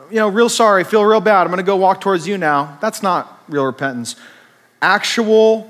[0.09, 1.41] you know, real sorry, feel real bad.
[1.41, 2.79] I'm going to go walk towards you now.
[2.81, 4.15] That's not real repentance
[4.81, 5.69] actual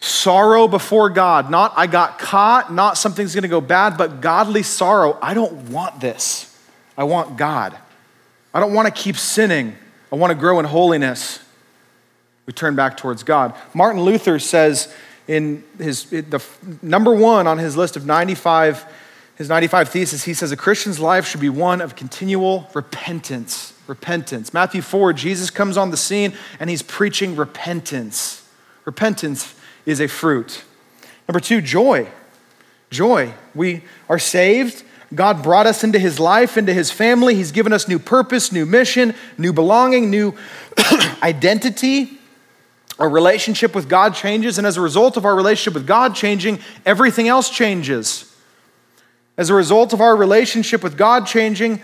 [0.00, 1.50] sorrow before God.
[1.50, 5.18] Not I got caught, not something's going to go bad, but godly sorrow.
[5.22, 6.48] I don't want this.
[6.96, 7.76] I want God.
[8.52, 9.76] I don't want to keep sinning.
[10.10, 11.40] I want to grow in holiness.
[12.46, 13.54] We turn back towards God.
[13.72, 14.92] Martin Luther says
[15.28, 16.42] in his the
[16.82, 18.84] number 1 on his list of 95
[19.36, 24.52] his 95 thesis, he says a Christian's life should be one of continual repentance repentance.
[24.54, 28.48] Matthew 4, Jesus comes on the scene and he's preaching repentance.
[28.84, 29.54] Repentance
[29.86, 30.64] is a fruit.
[31.28, 32.08] Number two, joy.
[32.90, 33.34] Joy.
[33.54, 34.84] We are saved.
[35.14, 37.34] God brought us into his life, into his family.
[37.34, 40.34] He's given us new purpose, new mission, new belonging, new
[41.22, 42.18] identity.
[42.98, 46.60] Our relationship with God changes, and as a result of our relationship with God changing,
[46.86, 48.32] everything else changes.
[49.36, 51.82] As a result of our relationship with God changing,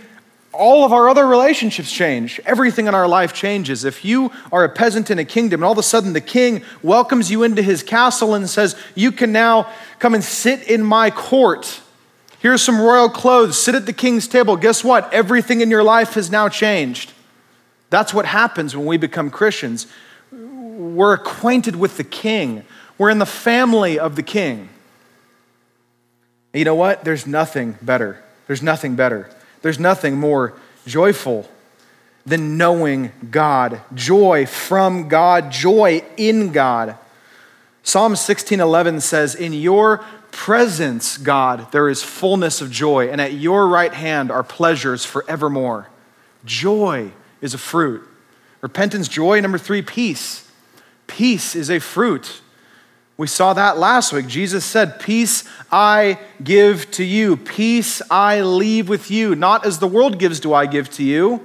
[0.58, 2.40] all of our other relationships change.
[2.44, 3.84] Everything in our life changes.
[3.84, 6.62] If you are a peasant in a kingdom and all of a sudden the king
[6.82, 11.10] welcomes you into his castle and says, You can now come and sit in my
[11.10, 11.80] court.
[12.40, 13.56] Here's some royal clothes.
[13.56, 14.56] Sit at the king's table.
[14.56, 15.12] Guess what?
[15.12, 17.12] Everything in your life has now changed.
[17.90, 19.86] That's what happens when we become Christians.
[20.32, 22.64] We're acquainted with the king,
[22.98, 24.68] we're in the family of the king.
[26.52, 27.04] And you know what?
[27.04, 28.22] There's nothing better.
[28.48, 29.30] There's nothing better
[29.62, 30.54] there's nothing more
[30.86, 31.48] joyful
[32.24, 36.96] than knowing God, joy from God, joy in God.
[37.82, 43.66] Psalm 16:11 says, "In your presence, God, there is fullness of joy, and at your
[43.66, 45.88] right hand are pleasures forevermore."
[46.44, 48.06] Joy is a fruit.
[48.60, 49.40] Repentance, joy.
[49.40, 50.42] Number 3, peace.
[51.06, 52.40] Peace is a fruit.
[53.18, 54.28] We saw that last week.
[54.28, 59.34] Jesus said, Peace I give to you, peace I leave with you.
[59.34, 61.44] Not as the world gives, do I give to you,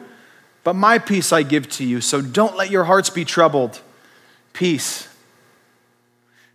[0.63, 1.99] but my peace I give to you.
[1.99, 3.81] So don't let your hearts be troubled.
[4.53, 5.07] Peace.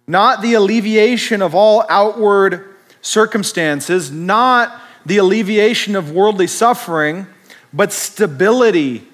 [0.07, 7.26] Not the alleviation of all outward circumstances, not the alleviation of worldly suffering,
[7.72, 9.07] but stability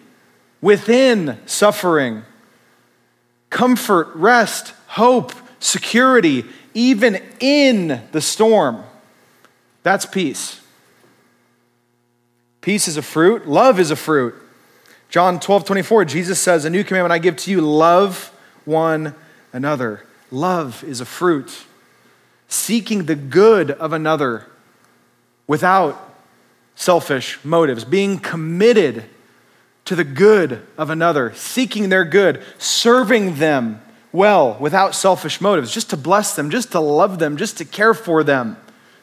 [0.60, 2.24] within suffering,
[3.48, 5.32] comfort, rest, hope
[5.64, 8.84] security, even in the storm.
[9.82, 10.60] That's peace.
[12.60, 14.34] Peace is a fruit, love is a fruit.
[15.08, 18.32] John 12, 24, Jesus says, A new commandment I give to you love
[18.64, 19.14] one
[19.52, 20.04] another.
[20.30, 21.64] Love is a fruit.
[22.48, 24.46] Seeking the good of another
[25.46, 26.14] without
[26.74, 29.04] selfish motives, being committed
[29.84, 33.80] to the good of another, seeking their good, serving them
[34.14, 37.92] well without selfish motives, just to bless them, just to love them, just to care
[37.92, 38.56] for them,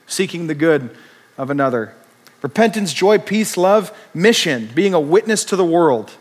[0.08, 0.96] seeking the good
[1.38, 1.94] of another.
[2.42, 6.12] Repentance, joy, peace, love, mission, being a witness to the world.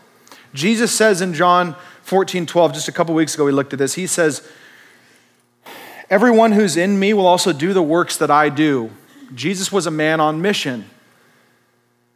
[0.53, 3.95] Jesus says in John 14, 12, just a couple weeks ago, we looked at this.
[3.95, 4.47] He says,
[6.09, 8.91] Everyone who's in me will also do the works that I do.
[9.33, 10.89] Jesus was a man on mission.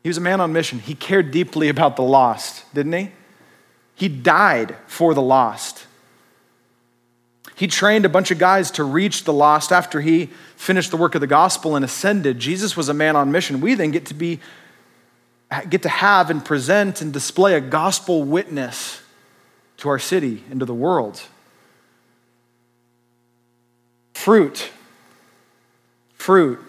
[0.03, 0.79] He was a man on mission.
[0.79, 3.11] He cared deeply about the lost, didn't he?
[3.95, 5.87] He died for the lost.
[7.55, 11.15] He trained a bunch of guys to reach the lost after he finished the work
[11.15, 12.37] of the gospel and ascended.
[12.37, 13.61] Jesus was a man on mission.
[13.61, 14.39] We then get to be
[15.69, 19.01] get to have and present and display a gospel witness
[19.77, 21.21] to our city and to the world.
[24.13, 24.71] Fruit.
[26.15, 26.59] Fruit.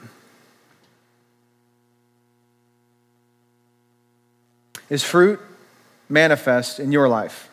[4.88, 5.40] Is fruit
[6.08, 7.48] manifest in your life?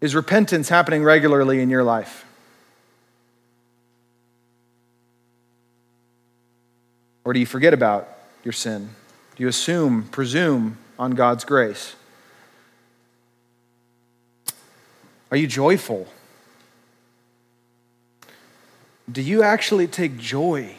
[0.00, 2.24] Is repentance happening regularly in your life?
[7.24, 8.08] Or do you forget about
[8.44, 8.90] your sin?
[9.34, 11.96] Do you assume, presume on God's grace?
[15.30, 16.06] Are you joyful?
[19.10, 20.76] Do you actually take joy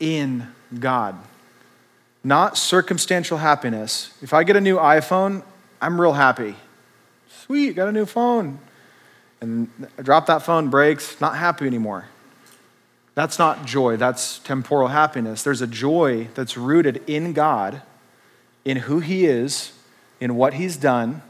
[0.00, 1.16] in God?
[2.24, 4.12] Not circumstantial happiness.
[4.20, 5.42] If I get a new iPhone,
[5.80, 6.56] I'm real happy.
[7.28, 8.58] Sweet, got a new phone.
[9.40, 12.06] And I drop that phone, breaks, not happy anymore.
[13.14, 15.42] That's not joy, that's temporal happiness.
[15.42, 17.82] There's a joy that's rooted in God,
[18.64, 19.72] in who He is,
[20.20, 21.22] in what He's done,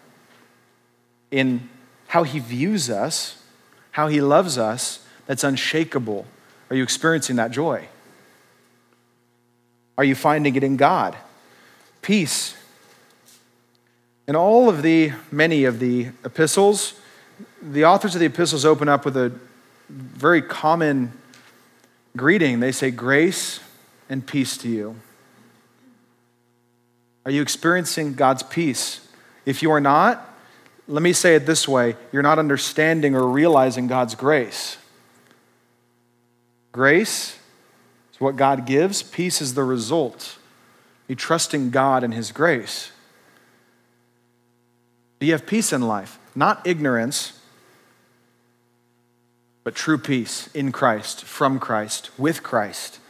[1.30, 1.68] in
[2.08, 3.42] how He views us,
[3.92, 6.26] how He loves us, that's unshakable.
[6.70, 7.88] Are you experiencing that joy?
[9.96, 11.16] Are you finding it in God?
[12.02, 12.54] Peace.
[14.28, 16.92] In all of the, many of the epistles,
[17.62, 19.32] the authors of the epistles open up with a
[19.88, 21.12] very common
[22.14, 23.60] greeting, they say, Grace
[24.10, 24.96] and peace to you.
[27.24, 29.08] Are you experiencing God's peace?
[29.46, 30.28] If you are not,
[30.86, 34.76] let me say it this way you're not understanding or realizing God's grace.
[36.72, 37.38] Grace
[38.12, 40.36] is what God gives, peace is the result.
[41.06, 42.92] You trust in God and His grace.
[45.18, 46.18] Do you have peace in life?
[46.34, 47.38] Not ignorance,
[49.64, 53.00] but true peace in Christ, from Christ, with Christ.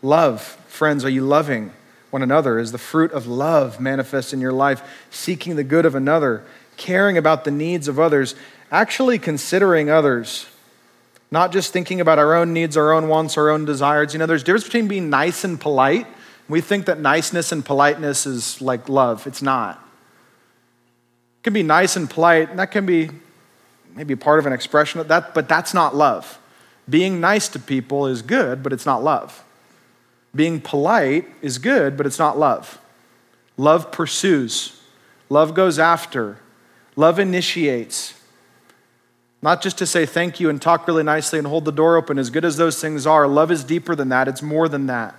[0.00, 1.72] Love, friends, are you loving
[2.10, 2.58] one another?
[2.58, 6.44] Is the fruit of love manifest in your life, seeking the good of another,
[6.76, 8.34] caring about the needs of others,
[8.70, 10.46] actually considering others?
[11.30, 14.14] Not just thinking about our own needs, our own wants, our own desires.
[14.14, 16.06] You know, there's a difference between being nice and polite.
[16.48, 19.26] We think that niceness and politeness is like love.
[19.26, 19.84] It's not.
[21.48, 23.08] Can be nice and polite, and that can be
[23.94, 26.38] maybe part of an expression of that, but that's not love.
[26.90, 29.42] Being nice to people is good, but it's not love.
[30.34, 32.78] Being polite is good, but it's not love.
[33.56, 34.78] Love pursues,
[35.30, 36.36] love goes after,
[36.96, 38.12] love initiates.
[39.40, 42.18] Not just to say thank you and talk really nicely and hold the door open,
[42.18, 45.14] as good as those things are, love is deeper than that, it's more than that.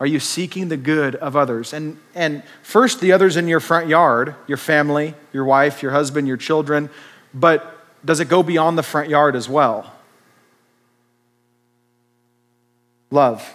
[0.00, 1.74] Are you seeking the good of others?
[1.74, 6.26] And, and first, the others in your front yard, your family, your wife, your husband,
[6.26, 6.88] your children,
[7.34, 9.92] but does it go beyond the front yard as well?
[13.10, 13.54] Love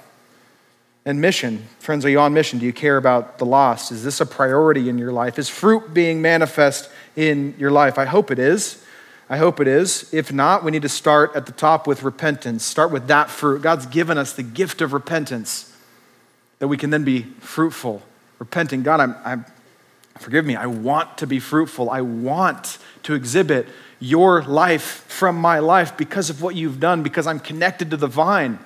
[1.03, 1.67] and mission.
[1.79, 2.59] Friends, are you on mission?
[2.59, 3.91] Do you care about the lost?
[3.91, 5.39] Is this a priority in your life?
[5.39, 7.97] Is fruit being manifest in your life?
[7.97, 8.83] I hope it is.
[9.29, 10.13] I hope it is.
[10.13, 12.63] If not, we need to start at the top with repentance.
[12.63, 13.63] Start with that fruit.
[13.63, 15.74] God's given us the gift of repentance
[16.59, 18.01] that we can then be fruitful.
[18.39, 19.45] Repenting, God, I'm, I'm
[20.19, 21.89] forgive me, I want to be fruitful.
[21.89, 23.67] I want to exhibit
[23.99, 28.07] your life from my life because of what you've done, because I'm connected to the
[28.07, 28.59] vine.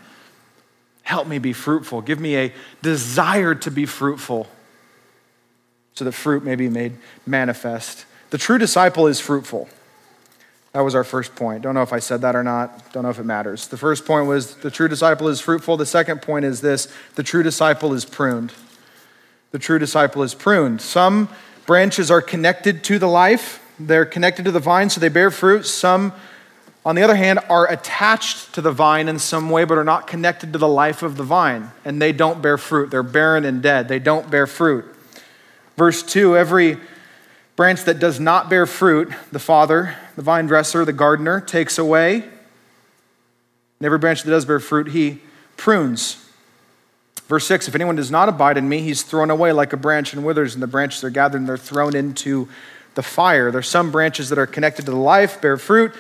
[1.04, 2.02] Help me be fruitful.
[2.02, 4.48] Give me a desire to be fruitful
[5.94, 8.06] so that fruit may be made manifest.
[8.30, 9.70] The true disciple is fruitful.
[10.72, 11.64] That was our first point.
[11.64, 12.94] Don't know if I said that or not.
[12.94, 13.68] Don't know if it matters.
[13.68, 15.78] The first point was the true disciple is fruitful.
[15.78, 18.54] The second point is this the true disciple is pruned.
[19.52, 20.82] The true disciple is pruned.
[20.82, 21.28] Some
[21.66, 25.66] branches are connected to the life, they're connected to the vine, so they bear fruit.
[25.66, 26.14] Some,
[26.86, 30.06] on the other hand, are attached to the vine in some way, but are not
[30.06, 32.92] connected to the life of the vine, and they don't bear fruit.
[32.92, 33.88] They're barren and dead.
[33.88, 34.86] They don't bear fruit.
[35.78, 36.78] Verse 2 every
[37.60, 42.14] branch that does not bear fruit, the Father, the vine dresser, the gardener, takes away.
[42.14, 42.32] And
[43.82, 45.20] every branch that does bear fruit, he
[45.58, 46.26] prunes
[47.28, 50.14] Verse 6 If anyone does not abide in me, he's thrown away like a branch
[50.14, 52.48] and withers, and the branches are gathered and they're thrown into
[52.96, 53.52] the fire.
[53.52, 55.94] There's some branches that are connected to the life, bear fruit.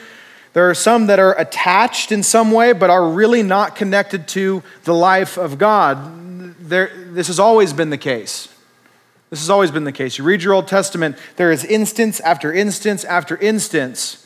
[0.53, 4.64] There are some that are attached in some way, but are really not connected to
[4.86, 6.57] the life of God.
[6.68, 8.47] There, this has always been the case.
[9.30, 10.17] This has always been the case.
[10.17, 14.25] You read your Old Testament, there is instance after instance after instance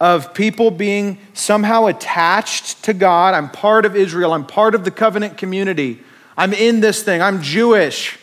[0.00, 3.34] of people being somehow attached to God.
[3.34, 6.00] I'm part of Israel, I'm part of the covenant community.
[6.36, 8.18] I'm in this thing, I'm Jewish.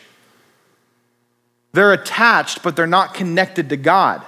[1.72, 4.24] They're attached, but they're not connected to God.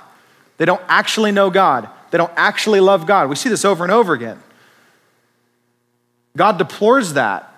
[0.58, 3.28] They don't actually know God, they don't actually love God.
[3.28, 4.42] We see this over and over again.
[6.36, 7.52] God deplores that.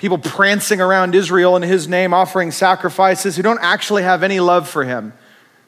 [0.00, 4.66] People prancing around Israel in his name, offering sacrifices who don't actually have any love
[4.66, 5.12] for him.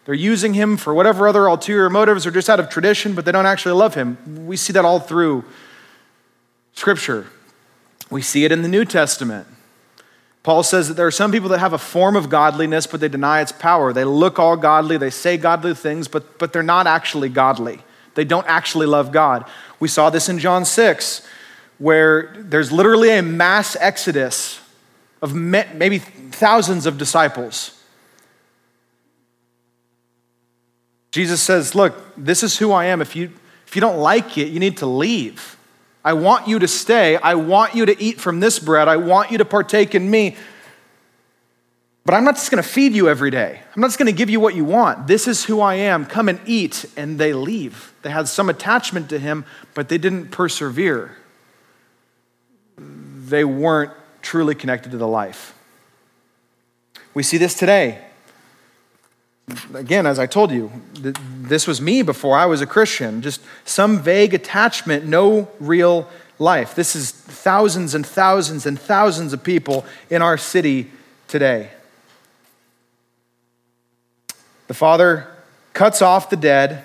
[0.06, 3.32] They're using him for whatever other ulterior motives or just out of tradition, but they
[3.32, 4.46] don't actually love him.
[4.46, 5.44] We see that all through
[6.72, 7.26] Scripture.
[8.08, 9.46] We see it in the New Testament.
[10.42, 13.08] Paul says that there are some people that have a form of godliness, but they
[13.08, 13.92] deny its power.
[13.92, 17.80] They look all godly, they say godly things, but, but they're not actually godly.
[18.14, 19.44] They don't actually love God.
[19.78, 21.28] We saw this in John 6,
[21.82, 24.60] where there's literally a mass exodus
[25.20, 27.76] of maybe thousands of disciples.
[31.10, 33.02] Jesus says, Look, this is who I am.
[33.02, 33.32] If you,
[33.66, 35.56] if you don't like it, you need to leave.
[36.04, 37.16] I want you to stay.
[37.16, 38.86] I want you to eat from this bread.
[38.86, 40.36] I want you to partake in me.
[42.04, 43.60] But I'm not just going to feed you every day.
[43.74, 45.08] I'm not just going to give you what you want.
[45.08, 46.06] This is who I am.
[46.06, 46.84] Come and eat.
[46.96, 47.92] And they leave.
[48.02, 51.16] They had some attachment to him, but they didn't persevere.
[53.32, 55.54] They weren't truly connected to the life.
[57.14, 58.04] We see this today.
[59.72, 63.22] Again, as I told you, this was me before I was a Christian.
[63.22, 66.74] Just some vague attachment, no real life.
[66.74, 70.90] This is thousands and thousands and thousands of people in our city
[71.26, 71.70] today.
[74.66, 75.26] The Father
[75.72, 76.84] cuts off the dead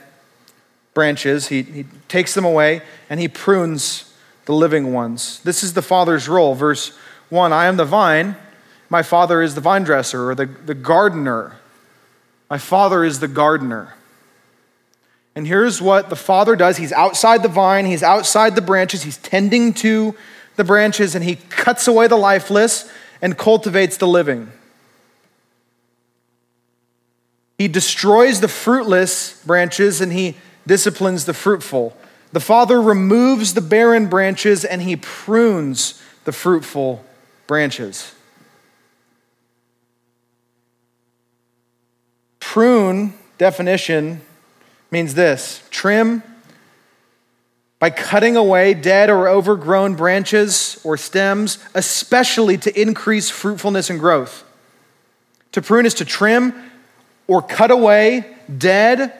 [0.93, 4.06] branches, he, he takes them away, and he prunes
[4.47, 5.39] the living ones.
[5.43, 6.55] This is the Father's role.
[6.55, 6.97] Verse
[7.29, 8.35] 1 I am the vine,
[8.89, 11.57] my Father is the vine dresser or the, the gardener.
[12.49, 13.93] My Father is the gardener.
[15.35, 19.17] And here's what the Father does He's outside the vine, He's outside the branches, He's
[19.17, 20.15] tending to
[20.55, 22.89] the branches, and He cuts away the lifeless
[23.21, 24.51] and cultivates the living.
[27.57, 31.97] He destroys the fruitless branches and He disciplines the fruitful.
[32.31, 37.03] The Father removes the barren branches and He prunes the fruitful
[37.47, 38.13] branches.
[42.39, 44.21] Prune definition
[44.91, 46.23] means this trim
[47.79, 54.43] by cutting away dead or overgrown branches or stems, especially to increase fruitfulness and growth.
[55.51, 56.53] To prune is to trim
[57.27, 59.13] or cut away dead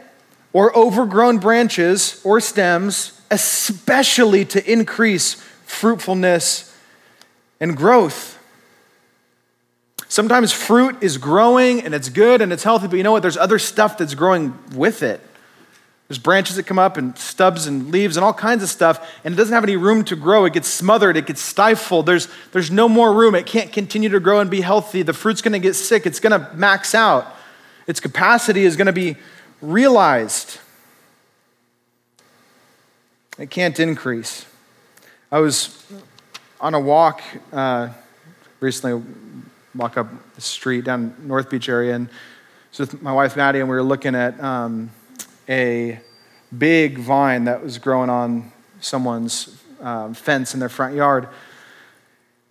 [0.58, 5.36] or overgrown branches or stems, especially to increase
[5.68, 6.76] fruitfulness
[7.60, 8.40] and growth.
[10.08, 13.22] Sometimes fruit is growing and it's good and it's healthy, but you know what?
[13.22, 15.22] There's other stuff that's growing with it.
[16.08, 19.36] There's branches that come up and stubs and leaves and all kinds of stuff, and
[19.36, 20.46] it doesn't have any room to grow.
[20.46, 22.08] It gets smothered, it gets stifled.
[22.08, 23.36] There's, there's no more room.
[23.36, 25.04] It can't continue to grow and be healthy.
[25.04, 27.28] The fruit's gonna get sick, it's gonna max out.
[27.86, 29.18] Its capacity is gonna be
[29.62, 30.60] realized.
[33.38, 34.46] It can't increase.
[35.32, 35.86] I was
[36.60, 37.90] on a walk uh,
[38.60, 39.04] recently
[39.76, 42.10] walk up the street down North Beach area, and
[42.72, 44.90] so with my wife Maddie, and we were looking at um,
[45.48, 46.00] a
[46.58, 51.28] big vine that was growing on someone's um, fence in their front yard.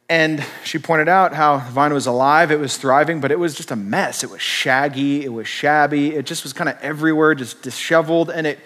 [0.09, 3.57] And she pointed out how the vine was alive, it was thriving, but it was
[3.57, 4.22] just a mess.
[4.22, 8.46] It was shaggy, it was shabby, it just was kind of everywhere, just disheveled, and
[8.46, 8.61] it,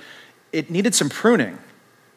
[0.53, 1.59] it needed some pruning.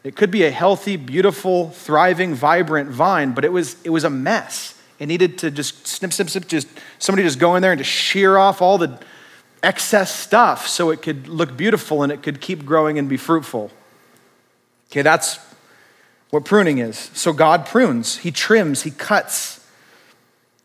[0.04, 4.10] It could be a healthy, beautiful, thriving, vibrant vine, but it was, it was a
[4.10, 4.78] mess.
[5.00, 6.68] It needed to just snip, snip, snip, just
[7.00, 9.00] somebody just go in there and just shear off all the
[9.62, 13.72] excess stuff so it could look beautiful and it could keep growing and be fruitful.
[14.92, 15.40] Okay, that's
[16.34, 17.12] what pruning is.
[17.14, 19.64] So God prunes, He trims, He cuts,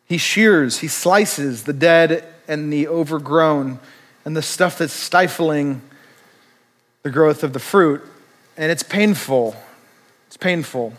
[0.07, 3.79] He shears, He slices the dead and the overgrown
[4.25, 5.83] and the stuff that's stifling
[7.03, 8.01] the growth of the fruit.
[8.57, 9.57] And it's painful.
[10.29, 10.95] It's painful.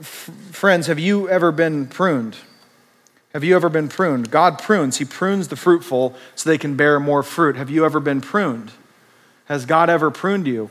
[0.00, 2.36] F- friends, have you ever been pruned?
[3.32, 4.28] Have you ever been pruned?
[4.28, 4.96] God prunes.
[4.96, 7.54] He prunes the fruitful so they can bear more fruit.
[7.54, 8.72] Have you ever been pruned?
[9.44, 10.68] Has God ever pruned you?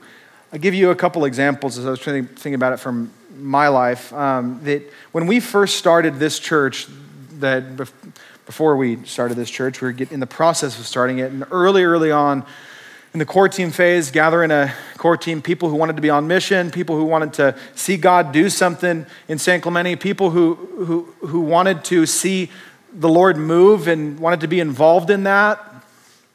[0.51, 3.13] I'll give you a couple examples as I was trying to think about it from
[3.37, 4.11] my life.
[4.13, 6.87] Um, that when we first started this church,
[7.39, 7.77] that
[8.45, 11.83] before we started this church, we were in the process of starting it, and early,
[11.83, 12.45] early on,
[13.13, 16.27] in the core team phase, gathering a core team, people who wanted to be on
[16.27, 21.27] mission, people who wanted to see God do something in San Clemente, people who, who,
[21.27, 22.51] who wanted to see
[22.93, 25.63] the Lord move and wanted to be involved in that.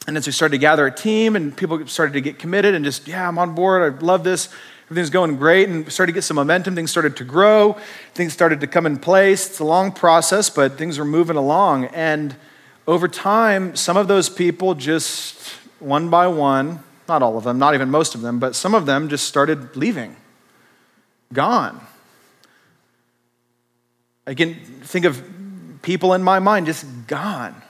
[0.06, 2.84] And as we started to gather a team and people started to get committed and
[2.84, 4.48] just, yeah, I'm on board, I love this,
[4.94, 7.76] everything's going great, and started to get some momentum, things started to grow,
[8.12, 9.48] things started to come in place.
[9.48, 11.86] It's a long process, but things are moving along.
[11.86, 12.36] And
[12.86, 15.48] over time, some of those people just
[15.80, 16.78] one by one,
[17.08, 19.74] not all of them, not even most of them, but some of them just started
[19.74, 20.14] leaving,
[21.32, 21.80] gone.
[24.28, 25.20] I can think of
[25.82, 27.60] people in my mind just gone.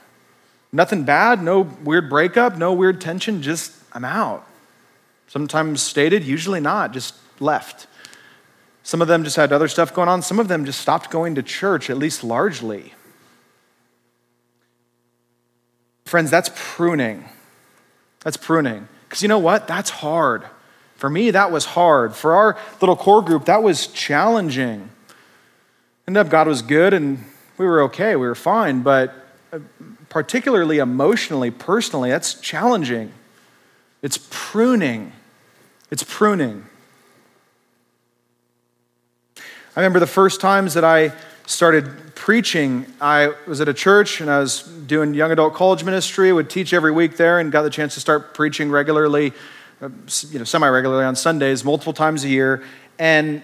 [0.71, 4.47] Nothing bad, no weird breakup, no weird tension, just I'm out.
[5.27, 7.87] Sometimes stated, usually not, just left.
[8.83, 10.21] Some of them just had other stuff going on.
[10.21, 12.93] Some of them just stopped going to church, at least largely.
[16.05, 17.25] Friends, that's pruning.
[18.23, 18.87] That's pruning.
[19.09, 19.67] Because you know what?
[19.67, 20.45] That's hard.
[20.95, 22.15] For me, that was hard.
[22.15, 24.89] For our little core group, that was challenging.
[26.07, 27.23] Ended up, God was good and
[27.57, 28.15] we were okay.
[28.15, 28.81] We were fine.
[28.81, 29.13] But
[29.51, 29.59] uh,
[30.09, 33.11] particularly emotionally, personally, that's challenging.
[34.01, 35.11] It's pruning.
[35.91, 36.65] It's pruning.
[39.75, 41.11] I remember the first times that I
[41.47, 46.31] started preaching, I was at a church and I was doing young adult college ministry,
[46.31, 49.33] would teach every week there, and got the chance to start preaching regularly,
[49.81, 49.89] uh,
[50.29, 52.63] you know, semi regularly on Sundays, multiple times a year,
[52.97, 53.41] and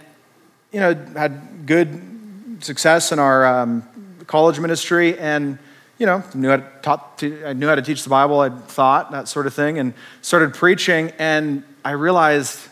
[0.71, 3.83] you know, had good success in our um,
[4.25, 5.59] college ministry, and
[6.01, 8.39] you know, knew how to taught to, I knew how to teach the Bible.
[8.39, 9.93] I thought that sort of thing, and
[10.23, 12.67] started preaching, and I realized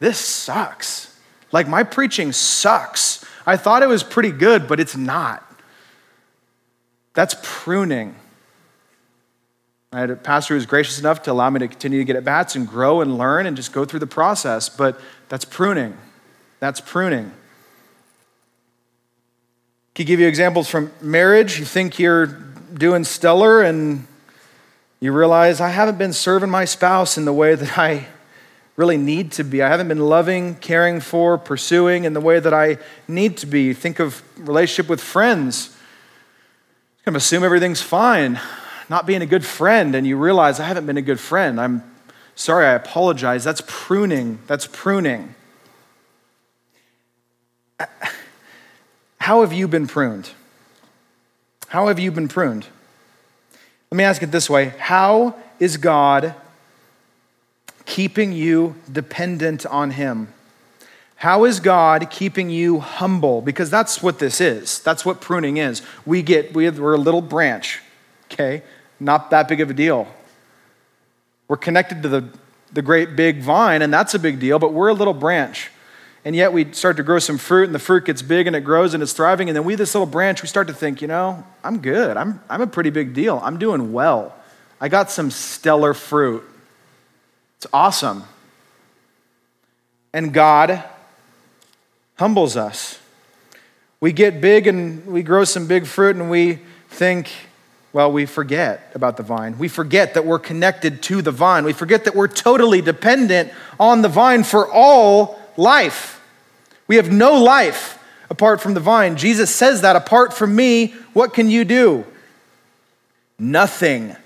[0.00, 1.16] this sucks.
[1.52, 3.24] Like my preaching sucks.
[3.46, 5.48] I thought it was pretty good, but it's not.
[7.14, 8.16] That's pruning.
[9.92, 12.16] I had a pastor who was gracious enough to allow me to continue to get
[12.16, 15.96] at bats and grow and learn and just go through the process, but that's pruning.
[16.58, 17.30] That's pruning.
[19.94, 21.60] Can give you examples from marriage?
[21.60, 24.06] You think you're doing stellar and
[25.00, 28.06] you realize I haven't been serving my spouse in the way that I
[28.76, 29.62] really need to be.
[29.62, 33.74] I haven't been loving, caring for, pursuing in the way that I need to be.
[33.74, 35.76] Think of relationship with friends.
[36.98, 38.40] You kind of assume everything's fine,
[38.88, 41.60] not being a good friend, and you realize I haven't been a good friend.
[41.60, 41.82] I'm
[42.34, 43.44] sorry, I apologize.
[43.44, 44.38] That's pruning.
[44.46, 45.34] That's pruning.
[49.18, 50.30] How have you been pruned?
[51.72, 52.66] How have you been pruned?
[53.90, 56.34] Let me ask it this way How is God
[57.86, 60.28] keeping you dependent on Him?
[61.16, 63.40] How is God keeping you humble?
[63.40, 64.80] Because that's what this is.
[64.80, 65.80] That's what pruning is.
[66.04, 67.80] We get, we're a little branch,
[68.30, 68.62] okay?
[69.00, 70.08] Not that big of a deal.
[71.48, 72.28] We're connected to the,
[72.70, 75.70] the great big vine, and that's a big deal, but we're a little branch.
[76.24, 78.60] And yet we start to grow some fruit, and the fruit gets big and it
[78.60, 79.48] grows and it's thriving.
[79.48, 82.16] And then we, this little branch, we start to think, you know, I'm good.
[82.16, 83.40] I'm, I'm a pretty big deal.
[83.42, 84.34] I'm doing well.
[84.80, 86.44] I got some stellar fruit.
[87.56, 88.24] It's awesome.
[90.12, 90.82] And God
[92.16, 93.00] humbles us.
[94.00, 97.30] We get big and we grow some big fruit and we think,
[97.92, 99.58] well, we forget about the vine.
[99.58, 101.64] We forget that we're connected to the vine.
[101.64, 106.20] We forget that we're totally dependent on the vine for all life.
[106.86, 107.98] We have no life
[108.30, 109.16] apart from the vine.
[109.16, 112.04] Jesus says that apart from me, what can you do?
[113.38, 114.16] Nothing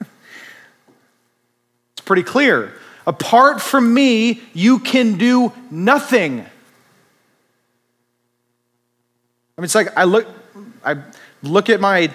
[0.00, 2.72] it's pretty clear.
[3.06, 6.46] Apart from me, you can do nothing.
[9.56, 10.26] I mean, it's like I look,
[10.84, 10.96] I
[11.42, 12.10] look at my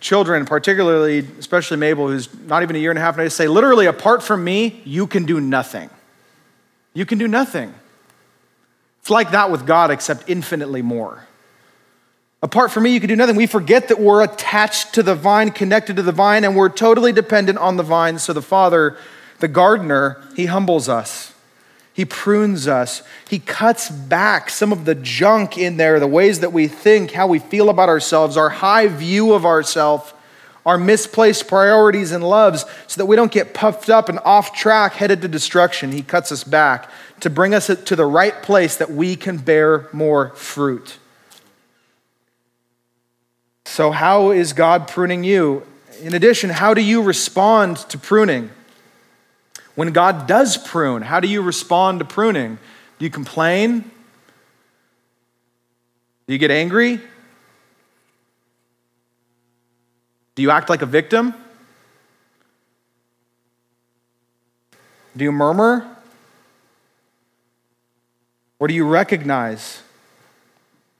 [0.00, 3.48] children, particularly, especially Mabel, who's not even a year and a half, and I say,
[3.48, 5.90] literally, apart from me, you can do nothing.
[6.96, 7.74] You can do nothing.
[9.00, 11.26] It's like that with God, except infinitely more.
[12.42, 13.36] Apart from me, you can do nothing.
[13.36, 17.12] We forget that we're attached to the vine, connected to the vine, and we're totally
[17.12, 18.18] dependent on the vine.
[18.18, 18.96] So the Father,
[19.40, 21.34] the gardener, he humbles us.
[21.92, 23.02] He prunes us.
[23.28, 27.26] He cuts back some of the junk in there, the ways that we think, how
[27.26, 30.14] we feel about ourselves, our high view of ourselves,
[30.66, 34.94] our misplaced priorities and loves, so that we don't get puffed up and off track,
[34.94, 35.92] headed to destruction.
[35.92, 36.90] He cuts us back
[37.20, 40.98] to bring us to the right place that we can bear more fruit.
[43.64, 45.62] So, how is God pruning you?
[46.02, 48.50] In addition, how do you respond to pruning?
[49.76, 52.58] When God does prune, how do you respond to pruning?
[52.98, 53.90] Do you complain?
[56.26, 57.00] Do you get angry?
[60.36, 61.34] Do you act like a victim?
[65.16, 65.96] Do you murmur?
[68.58, 69.82] Or do you recognize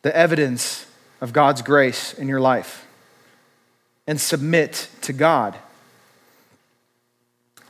[0.03, 0.87] the evidence
[1.20, 2.87] of God's grace in your life
[4.07, 5.57] and submit to God?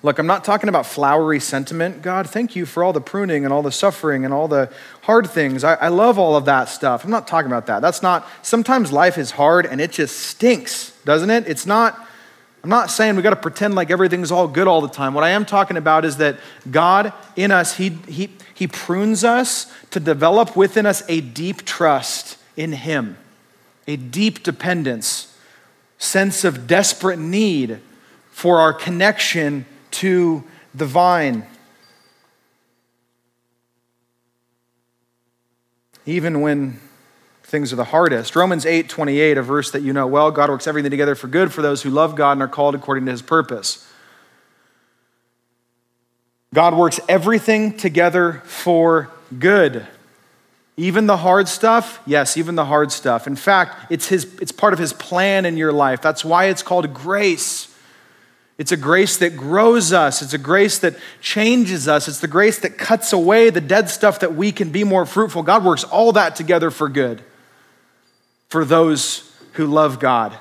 [0.07, 2.01] Look, I'm not talking about flowery sentiment.
[2.01, 5.29] God, thank you for all the pruning and all the suffering and all the hard
[5.29, 5.65] things.
[5.65, 7.03] I, I, love all of that stuff.
[7.03, 7.83] I'm not talking about that.
[7.83, 11.49] That's not, sometimes life is hard and it just stinks, doesn't it?
[11.49, 11.99] It's not,
[12.63, 15.13] I'm not saying we got to pretend like everything's all good all the time.
[15.13, 16.37] What I am talking about is that
[16.71, 22.39] God in us, He, he, he prunes us to develop within us a deep trust
[22.57, 23.19] in Him,
[23.89, 25.37] a deep dependence,
[25.99, 27.81] sense of desperate need
[28.31, 31.47] for our connection to the vine.
[36.05, 36.80] Even when
[37.43, 38.37] things are the hardest.
[38.37, 41.53] Romans 8 28, a verse that you know well God works everything together for good
[41.53, 43.87] for those who love God and are called according to his purpose.
[46.55, 49.87] God works everything together for good.
[50.76, 52.01] Even the hard stuff?
[52.07, 53.26] Yes, even the hard stuff.
[53.26, 56.03] In fact, it's, his, it's part of his plan in your life.
[56.03, 57.74] That's why it's called grace.
[58.59, 60.23] It's a grace that grows us.
[60.23, 62.09] It's a grace that changes us.
[62.09, 65.43] It's the grace that cuts away the dead stuff that we can be more fruitful.
[65.43, 67.23] God works all that together for good
[68.49, 70.37] for those who love God,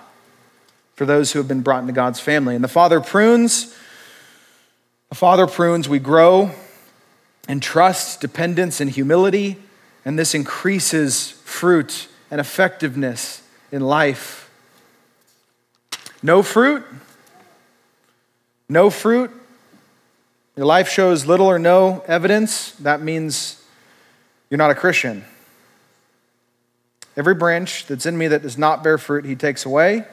[0.96, 2.56] for those who have been brought into God's family.
[2.56, 3.76] And the Father prunes.
[5.10, 5.90] The Father prunes.
[5.90, 6.52] We grow
[7.50, 9.58] in trust, dependence, and humility.
[10.06, 13.42] And this increases fruit and effectiveness
[13.72, 14.50] in life.
[16.24, 16.84] No fruit
[18.68, 19.32] no fruit,
[20.56, 23.64] your life shows little or no evidence, that means
[24.50, 25.26] you're not a Christian.
[27.18, 30.06] Every branch that's in me that does not bear fruit, he takes away.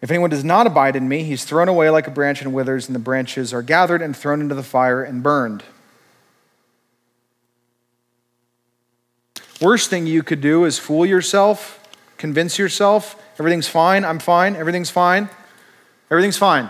[0.00, 2.88] If anyone does not abide in me, he's thrown away like a branch and withers,
[2.88, 5.62] and the branches are gathered and thrown into the fire and burned.
[9.60, 14.04] Worst thing you could do is fool yourself, convince yourself Everything's fine.
[14.04, 14.56] I'm fine.
[14.56, 15.28] Everything's fine.
[16.10, 16.68] Everything's fine.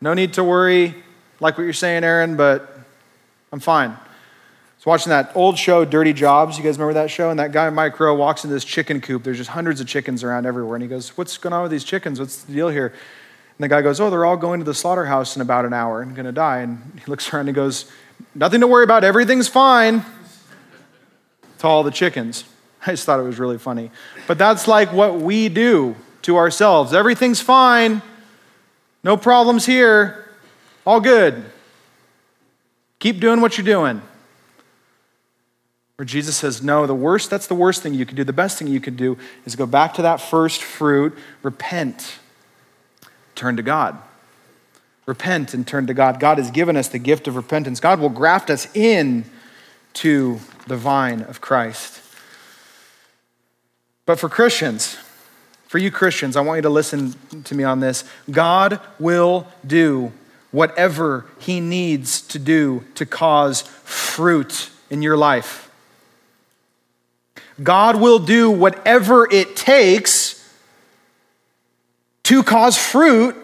[0.00, 0.94] No need to worry,
[1.40, 2.78] like what you're saying, Aaron, but
[3.52, 3.96] I'm fine.
[4.84, 6.58] Was watching that old show, Dirty Jobs.
[6.58, 7.30] You guys remember that show?
[7.30, 9.22] And that guy, Mike Rowe, walks into this chicken coop.
[9.22, 10.76] There's just hundreds of chickens around everywhere.
[10.76, 12.20] And he goes, What's going on with these chickens?
[12.20, 12.88] What's the deal here?
[12.88, 16.02] And the guy goes, Oh, they're all going to the slaughterhouse in about an hour
[16.02, 16.58] and going to die.
[16.58, 17.90] And he looks around and goes,
[18.34, 19.04] Nothing to worry about.
[19.04, 20.04] Everything's fine.
[21.60, 22.44] To all the chickens.
[22.86, 23.90] I just thought it was really funny.
[24.26, 26.92] But that's like what we do to ourselves.
[26.92, 28.02] Everything's fine.
[29.02, 30.28] No problems here.
[30.86, 31.44] All good.
[32.98, 34.02] Keep doing what you're doing.
[35.96, 38.24] Where Jesus says, No, the worst, that's the worst thing you could do.
[38.24, 42.18] The best thing you could do is go back to that first fruit, repent,
[43.34, 43.96] turn to God.
[45.06, 46.18] Repent and turn to God.
[46.18, 47.78] God has given us the gift of repentance.
[47.78, 49.24] God will graft us in
[49.94, 52.00] to the vine of Christ.
[54.06, 54.96] But for Christians,
[55.66, 58.04] for you Christians, I want you to listen to me on this.
[58.30, 60.12] God will do
[60.50, 65.70] whatever He needs to do to cause fruit in your life.
[67.62, 70.40] God will do whatever it takes
[72.24, 73.36] to cause fruit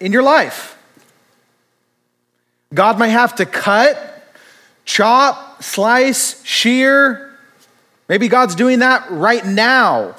[0.00, 0.76] in your life.
[2.74, 4.34] God may have to cut,
[4.84, 7.31] chop, slice, shear,
[8.08, 10.14] Maybe God's doing that right now.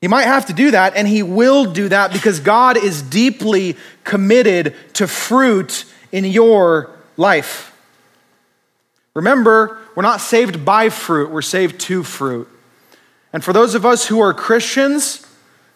[0.00, 3.76] He might have to do that, and He will do that because God is deeply
[4.04, 7.72] committed to fruit in your life.
[9.14, 12.48] Remember, we're not saved by fruit, we're saved to fruit.
[13.32, 15.26] And for those of us who are Christians,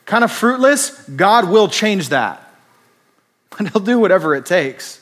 [0.05, 2.47] kind of fruitless, God will change that.
[3.59, 5.00] And He'll do whatever it takes.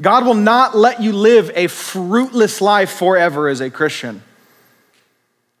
[0.00, 4.22] God will not let you live a fruitless life forever as a Christian.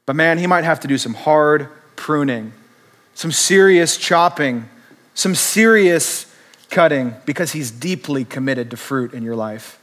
[0.04, 2.52] But man, he might have to do some hard pruning,
[3.14, 4.68] some serious chopping,
[5.14, 6.32] some serious
[6.70, 9.80] cutting because he's deeply committed to fruit in your life.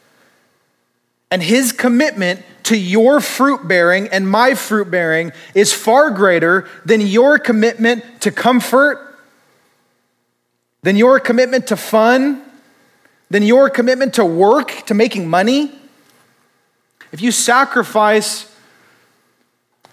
[1.32, 7.02] And his commitment to your fruit bearing and my fruit bearing is far greater than
[7.02, 9.18] your commitment to comfort,
[10.84, 12.44] than your commitment to fun,
[13.34, 15.72] than your commitment to work, to making money?
[17.12, 18.48] If you sacrifice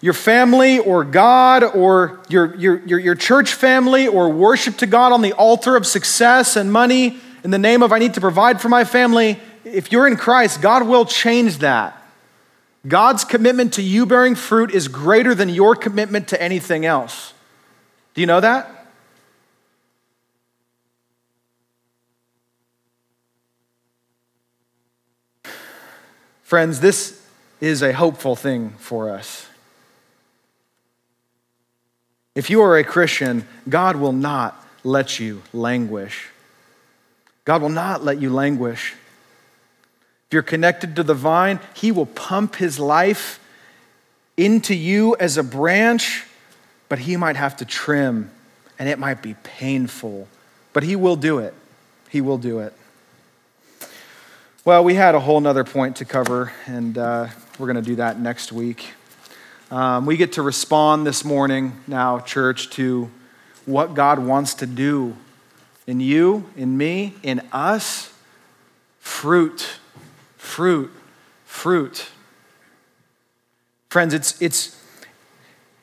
[0.03, 5.13] your family or God or your, your, your, your, church family or worship to God
[5.13, 8.61] on the altar of success and money in the name of I need to provide
[8.61, 11.97] for my family, if you're in Christ, God will change that.
[12.87, 17.33] God's commitment to you bearing fruit is greater than your commitment to anything else.
[18.13, 18.80] Do you know that?
[26.51, 27.25] Friends, this
[27.61, 29.47] is a hopeful thing for us.
[32.35, 36.27] If you are a Christian, God will not let you languish.
[37.45, 38.95] God will not let you languish.
[40.27, 43.39] If you're connected to the vine, He will pump His life
[44.37, 46.25] into you as a branch,
[46.89, 48.29] but He might have to trim,
[48.77, 50.27] and it might be painful,
[50.73, 51.55] but He will do it.
[52.09, 52.75] He will do it.
[54.63, 57.97] Well, we had a whole nother point to cover, and uh, we're going to do
[57.97, 58.93] that next week.
[59.71, 63.11] Um, we get to respond this morning, now, church, to
[63.65, 65.17] what God wants to do
[65.87, 68.13] in you, in me, in us.
[68.99, 69.79] Fruit,
[70.37, 70.91] fruit,
[71.47, 72.09] fruit.
[73.89, 74.79] Friends, it's, it's,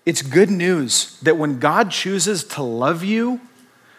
[0.06, 3.42] it's good news that when God chooses to love you,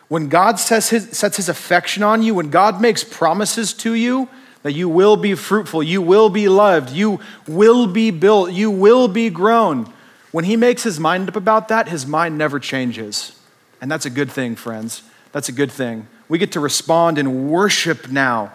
[0.07, 4.29] when God sets his, sets his affection on you, when God makes promises to you,
[4.63, 9.09] that you will be fruitful, you will be loved, you will be built, you will
[9.09, 9.93] be grown.
[10.33, 13.39] When he makes his mind up about that, his mind never changes.
[13.81, 15.03] And that's a good thing, friends.
[15.33, 16.07] That's a good thing.
[16.29, 18.53] We get to respond in worship now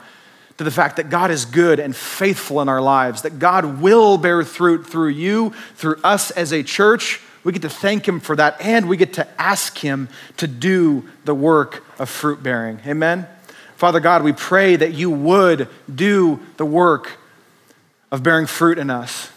[0.57, 4.17] to the fact that God is good and faithful in our lives, that God will
[4.17, 7.19] bear fruit through you, through us as a church.
[7.43, 11.09] We get to thank Him for that, and we get to ask Him to do
[11.25, 12.79] the work of fruit bearing.
[12.85, 13.27] Amen?
[13.75, 17.17] Father God, we pray that you would do the work
[18.11, 19.29] of bearing fruit in us.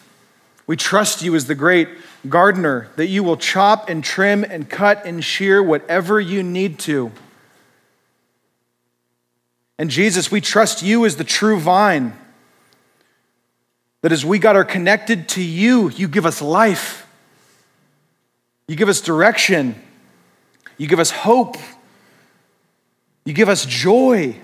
[0.66, 1.88] We trust you as the great
[2.28, 7.12] gardener, that you will chop and trim and cut and shear whatever you need to.
[9.78, 12.16] And Jesus, we trust you as the true vine.
[14.02, 17.06] That as we got are connected to you, you give us life.
[18.68, 19.80] You give us direction.
[20.78, 21.56] You give us hope.
[23.26, 24.36] You give us joy.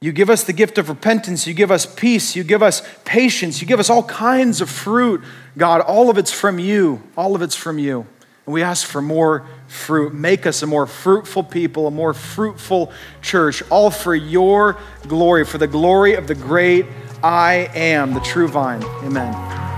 [0.00, 1.46] You give us the gift of repentance.
[1.46, 2.36] You give us peace.
[2.36, 3.60] You give us patience.
[3.60, 5.22] You give us all kinds of fruit.
[5.58, 7.02] God, all of it's from you.
[7.16, 8.06] All of it's from you.
[8.46, 10.14] And we ask for more fruit.
[10.14, 14.78] Make us a more fruitful people, a more fruitful church, all for your
[15.08, 16.86] glory, for the glory of the great
[17.22, 18.82] I am, the true vine.
[19.02, 19.69] Amen.